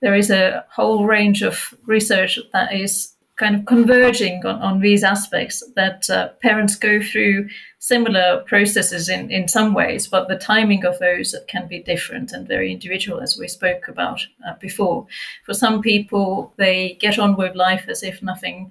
There 0.00 0.14
is 0.14 0.30
a 0.30 0.64
whole 0.70 1.06
range 1.06 1.42
of 1.42 1.74
research 1.86 2.38
that 2.52 2.72
is 2.74 3.14
kind 3.36 3.56
of 3.56 3.64
converging 3.64 4.44
on, 4.44 4.60
on 4.60 4.80
these 4.80 5.02
aspects 5.02 5.62
that 5.74 6.08
uh, 6.10 6.28
parents 6.42 6.76
go 6.76 7.00
through 7.00 7.48
similar 7.78 8.42
processes 8.46 9.08
in, 9.08 9.30
in 9.30 9.48
some 9.48 9.72
ways, 9.72 10.06
but 10.06 10.28
the 10.28 10.36
timing 10.38 10.84
of 10.84 10.98
those 10.98 11.34
can 11.48 11.66
be 11.66 11.82
different 11.82 12.32
and 12.32 12.46
very 12.46 12.70
individual, 12.70 13.20
as 13.20 13.38
we 13.38 13.48
spoke 13.48 13.88
about 13.88 14.20
uh, 14.46 14.54
before. 14.60 15.06
For 15.46 15.54
some 15.54 15.80
people, 15.80 16.52
they 16.56 16.98
get 17.00 17.18
on 17.18 17.36
with 17.36 17.54
life 17.56 17.86
as 17.88 18.02
if 18.02 18.22
nothing 18.22 18.70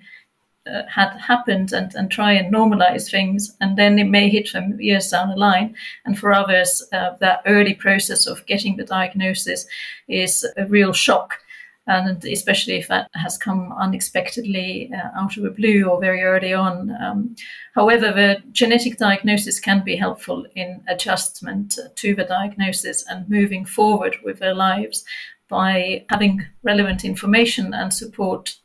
uh, 0.69 0.83
had 0.87 1.09
happened 1.19 1.73
and, 1.73 1.93
and 1.95 2.11
try 2.11 2.31
and 2.31 2.53
normalize 2.53 3.09
things. 3.09 3.55
And 3.61 3.77
then 3.77 3.99
it 3.99 4.05
may 4.05 4.29
hit 4.29 4.53
them 4.53 4.79
years 4.79 5.09
down 5.09 5.29
the 5.29 5.35
line. 5.35 5.75
And 6.05 6.17
for 6.17 6.33
others, 6.33 6.83
uh, 6.93 7.11
that 7.19 7.41
early 7.45 7.73
process 7.73 8.27
of 8.27 8.45
getting 8.45 8.77
the 8.77 8.85
diagnosis 8.85 9.65
is 10.07 10.45
a 10.57 10.65
real 10.65 10.93
shock. 10.93 11.39
And 11.87 12.23
especially 12.23 12.75
if 12.75 12.87
that 12.89 13.09
has 13.15 13.37
come 13.37 13.73
unexpectedly 13.73 14.91
uh, 14.93 15.19
out 15.19 15.37
of 15.37 15.43
the 15.43 15.49
blue 15.49 15.85
or 15.85 15.99
very 15.99 16.21
early 16.21 16.53
on. 16.53 16.95
Um, 17.01 17.35
however, 17.73 18.11
the 18.11 18.43
genetic 18.51 18.97
diagnosis 18.97 19.59
can 19.59 19.83
be 19.83 19.95
helpful 19.95 20.45
in 20.55 20.83
adjustment 20.87 21.79
to 21.95 22.13
the 22.13 22.25
diagnosis 22.25 23.03
and 23.09 23.27
moving 23.27 23.65
forward 23.65 24.17
with 24.23 24.37
their 24.37 24.53
lives 24.53 25.03
by 25.49 26.05
having 26.09 26.45
relevant 26.61 27.03
information 27.03 27.73
and 27.73 27.91
support 27.91 28.55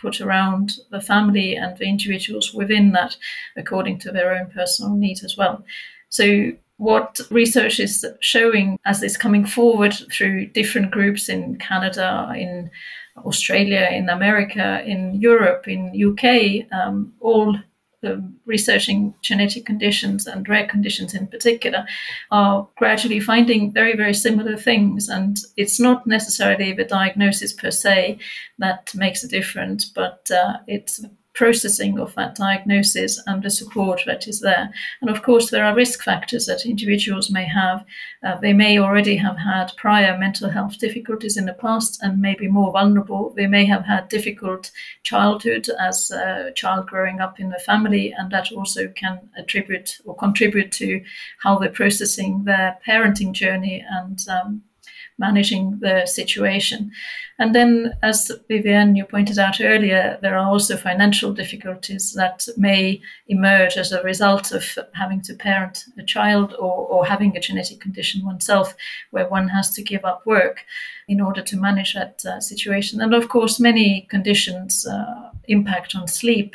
put 0.00 0.20
around 0.20 0.78
the 0.90 1.00
family 1.00 1.56
and 1.56 1.76
the 1.76 1.88
individuals 1.88 2.54
within 2.54 2.92
that 2.92 3.16
according 3.56 3.98
to 4.00 4.12
their 4.12 4.34
own 4.34 4.50
personal 4.50 4.94
needs 4.94 5.24
as 5.24 5.36
well. 5.36 5.64
So 6.08 6.52
what 6.78 7.20
research 7.30 7.80
is 7.80 8.06
showing 8.20 8.78
as 8.84 9.02
it's 9.02 9.16
coming 9.16 9.44
forward 9.44 9.94
through 10.12 10.46
different 10.46 10.90
groups 10.90 11.28
in 11.28 11.56
Canada, 11.56 12.32
in 12.36 12.70
Australia, 13.18 13.88
in 13.92 14.08
America, 14.08 14.82
in 14.84 15.20
Europe, 15.20 15.66
in 15.66 15.92
UK, 15.92 16.72
um, 16.72 17.12
all 17.20 17.58
researching 18.46 19.14
genetic 19.22 19.66
conditions 19.66 20.26
and 20.26 20.48
rare 20.48 20.66
conditions 20.66 21.14
in 21.14 21.26
particular 21.26 21.86
are 22.30 22.68
gradually 22.76 23.20
finding 23.20 23.72
very, 23.72 23.96
very 23.96 24.14
similar 24.14 24.56
things. 24.56 25.08
And 25.08 25.38
it's 25.56 25.80
not 25.80 26.06
necessarily 26.06 26.72
the 26.72 26.84
diagnosis 26.84 27.52
per 27.52 27.70
se 27.70 28.18
that 28.58 28.94
makes 28.94 29.24
a 29.24 29.28
difference, 29.28 29.84
but 29.84 30.30
uh, 30.30 30.58
it's 30.66 31.04
processing 31.38 32.00
of 32.00 32.12
that 32.16 32.34
diagnosis 32.34 33.22
and 33.28 33.44
the 33.44 33.50
support 33.50 34.02
that 34.06 34.26
is 34.26 34.40
there. 34.40 34.68
And 35.00 35.08
of 35.08 35.22
course, 35.22 35.50
there 35.50 35.64
are 35.64 35.74
risk 35.74 36.02
factors 36.02 36.46
that 36.46 36.66
individuals 36.66 37.30
may 37.30 37.44
have. 37.44 37.84
Uh, 38.24 38.36
they 38.40 38.52
may 38.52 38.80
already 38.80 39.16
have 39.16 39.38
had 39.38 39.70
prior 39.76 40.18
mental 40.18 40.50
health 40.50 40.78
difficulties 40.78 41.36
in 41.36 41.46
the 41.46 41.54
past 41.54 42.02
and 42.02 42.20
may 42.20 42.34
be 42.34 42.48
more 42.48 42.72
vulnerable. 42.72 43.32
They 43.36 43.46
may 43.46 43.64
have 43.66 43.84
had 43.84 44.08
difficult 44.08 44.72
childhood 45.04 45.68
as 45.78 46.10
a 46.10 46.50
child 46.56 46.88
growing 46.88 47.20
up 47.20 47.38
in 47.38 47.50
the 47.50 47.60
family, 47.60 48.12
and 48.18 48.32
that 48.32 48.50
also 48.50 48.88
can 48.88 49.20
attribute 49.36 50.00
or 50.04 50.16
contribute 50.16 50.72
to 50.72 51.00
how 51.44 51.56
they're 51.56 51.70
processing 51.70 52.42
their 52.44 52.78
parenting 52.84 53.32
journey 53.32 53.84
and 53.88 54.18
um, 54.28 54.62
managing 55.18 55.78
the 55.80 56.06
situation. 56.06 56.90
And 57.40 57.54
then, 57.54 57.94
as 58.02 58.32
Vivienne, 58.48 58.96
you 58.96 59.04
pointed 59.04 59.38
out 59.38 59.60
earlier, 59.60 60.18
there 60.22 60.36
are 60.36 60.48
also 60.48 60.76
financial 60.76 61.32
difficulties 61.32 62.12
that 62.14 62.48
may 62.56 63.00
emerge 63.28 63.76
as 63.76 63.92
a 63.92 64.02
result 64.02 64.50
of 64.50 64.78
having 64.94 65.20
to 65.22 65.34
parent 65.34 65.84
a 65.98 66.02
child 66.02 66.54
or, 66.58 66.86
or 66.88 67.06
having 67.06 67.36
a 67.36 67.40
genetic 67.40 67.80
condition 67.80 68.24
oneself, 68.24 68.74
where 69.10 69.28
one 69.28 69.48
has 69.48 69.70
to 69.74 69.82
give 69.82 70.04
up 70.04 70.26
work 70.26 70.64
in 71.06 71.20
order 71.20 71.42
to 71.42 71.56
manage 71.56 71.94
that 71.94 72.24
uh, 72.26 72.40
situation. 72.40 73.00
And 73.00 73.14
of 73.14 73.28
course, 73.28 73.60
many 73.60 74.06
conditions 74.10 74.86
uh, 74.86 75.30
impact 75.46 75.94
on 75.94 76.08
sleep 76.08 76.54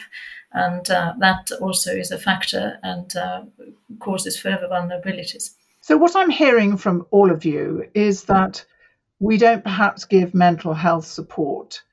and 0.54 0.90
uh, 0.92 1.14
that 1.20 1.52
also 1.62 1.92
is 1.92 2.12
a 2.12 2.18
factor 2.18 2.78
and 2.84 3.16
uh, 3.16 3.42
causes 4.00 4.38
further 4.38 4.68
vulnerabilities. 4.68 5.56
So, 5.84 5.98
what 5.98 6.16
I'm 6.16 6.30
hearing 6.30 6.78
from 6.78 7.08
all 7.12 7.30
of 7.30 7.44
you 7.44 7.90
is 7.94 8.24
that 8.24 8.64
we 9.20 9.38
don't 9.38 9.66
perhaps 9.66 10.06
give 10.06 10.34
mental 10.34 10.74
health 10.74 11.06
support 11.06 11.84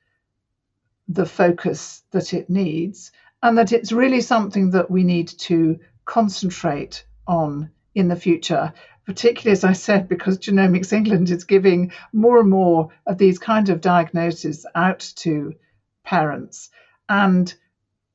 the 1.08 1.26
focus 1.26 2.04
that 2.12 2.32
it 2.32 2.48
needs, 2.48 3.10
and 3.42 3.58
that 3.58 3.72
it's 3.72 3.90
really 3.90 4.20
something 4.20 4.70
that 4.70 4.92
we 4.92 5.02
need 5.02 5.26
to 5.40 5.80
concentrate 6.04 7.04
on 7.26 7.72
in 7.92 8.06
the 8.06 8.14
future, 8.14 8.72
particularly 9.06 9.50
as 9.50 9.64
I 9.64 9.72
said, 9.72 10.08
because 10.08 10.38
Genomics 10.38 10.92
England 10.92 11.28
is 11.28 11.42
giving 11.42 11.90
more 12.12 12.38
and 12.38 12.48
more 12.48 12.90
of 13.08 13.18
these 13.18 13.40
kind 13.40 13.70
of 13.70 13.80
diagnoses 13.80 14.66
out 14.72 15.00
to 15.16 15.54
parents. 16.04 16.70
And 17.08 17.52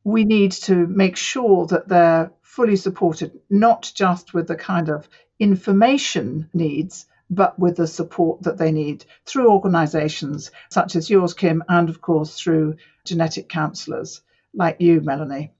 we 0.05 0.23
need 0.23 0.53
to 0.53 0.87
make 0.87 1.17
sure 1.17 1.65
that 1.65 1.89
they're 1.89 2.31
fully 2.41 2.77
supported, 2.77 3.41
not 3.49 3.91
just 3.93 4.33
with 4.33 4.47
the 4.47 4.55
kind 4.55 4.87
of 4.87 5.09
information 5.39 6.49
needs, 6.53 7.05
but 7.29 7.57
with 7.57 7.75
the 7.77 7.87
support 7.87 8.43
that 8.43 8.57
they 8.57 8.71
need 8.71 9.05
through 9.25 9.51
organisations 9.51 10.51
such 10.69 10.95
as 10.95 11.09
yours, 11.09 11.33
Kym, 11.33 11.61
and 11.67 11.89
of 11.89 12.01
course 12.01 12.39
through 12.39 12.75
genetic 13.03 13.49
counsellors 13.49 14.21
like 14.53 14.79
you, 14.79 15.01
Melanie. 15.01 15.51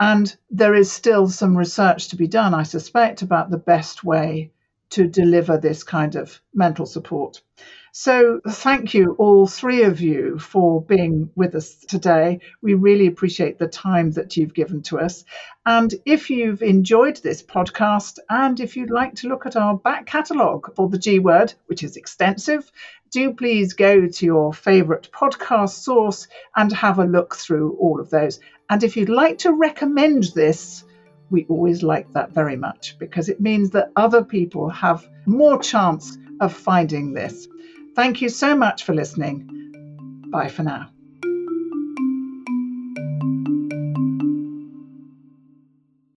And 0.00 0.34
there 0.50 0.74
is 0.74 0.90
still 0.90 1.28
some 1.28 1.56
research 1.56 2.08
to 2.08 2.16
be 2.16 2.26
done, 2.26 2.54
I 2.54 2.64
suspect, 2.64 3.22
about 3.22 3.50
the 3.50 3.58
best 3.58 4.02
way 4.02 4.50
to 4.92 5.06
deliver 5.06 5.58
this 5.58 5.82
kind 5.82 6.14
of 6.16 6.40
mental 6.54 6.86
support. 6.86 7.40
So, 7.94 8.40
thank 8.48 8.94
you, 8.94 9.12
all 9.18 9.46
three 9.46 9.82
of 9.82 10.00
you, 10.00 10.38
for 10.38 10.80
being 10.80 11.30
with 11.34 11.54
us 11.54 11.74
today. 11.76 12.40
We 12.62 12.72
really 12.72 13.06
appreciate 13.06 13.58
the 13.58 13.68
time 13.68 14.12
that 14.12 14.34
you've 14.34 14.54
given 14.54 14.80
to 14.84 14.98
us. 14.98 15.24
And 15.66 15.94
if 16.06 16.30
you've 16.30 16.62
enjoyed 16.62 17.18
this 17.18 17.42
podcast 17.42 18.18
and 18.30 18.58
if 18.60 18.76
you'd 18.76 18.90
like 18.90 19.16
to 19.16 19.28
look 19.28 19.44
at 19.44 19.56
our 19.56 19.76
back 19.76 20.06
catalogue 20.06 20.74
for 20.74 20.88
the 20.88 20.96
G 20.96 21.18
word, 21.18 21.52
which 21.66 21.82
is 21.82 21.96
extensive, 21.96 22.72
do 23.10 23.34
please 23.34 23.74
go 23.74 24.06
to 24.06 24.26
your 24.26 24.54
favourite 24.54 25.10
podcast 25.12 25.82
source 25.82 26.28
and 26.56 26.72
have 26.72 26.98
a 26.98 27.04
look 27.04 27.36
through 27.36 27.76
all 27.78 28.00
of 28.00 28.08
those. 28.08 28.40
And 28.70 28.82
if 28.82 28.96
you'd 28.96 29.10
like 29.10 29.38
to 29.38 29.52
recommend 29.52 30.24
this, 30.34 30.84
we 31.32 31.46
always 31.48 31.82
like 31.82 32.12
that 32.12 32.30
very 32.30 32.56
much 32.56 32.96
because 32.98 33.28
it 33.28 33.40
means 33.40 33.70
that 33.70 33.90
other 33.96 34.22
people 34.22 34.68
have 34.68 35.08
more 35.26 35.58
chance 35.58 36.16
of 36.40 36.52
finding 36.52 37.14
this. 37.14 37.48
Thank 37.96 38.22
you 38.22 38.28
so 38.28 38.54
much 38.54 38.84
for 38.84 38.94
listening. 38.94 39.48
Bye 40.30 40.48
for 40.48 40.62
now. 40.62 40.91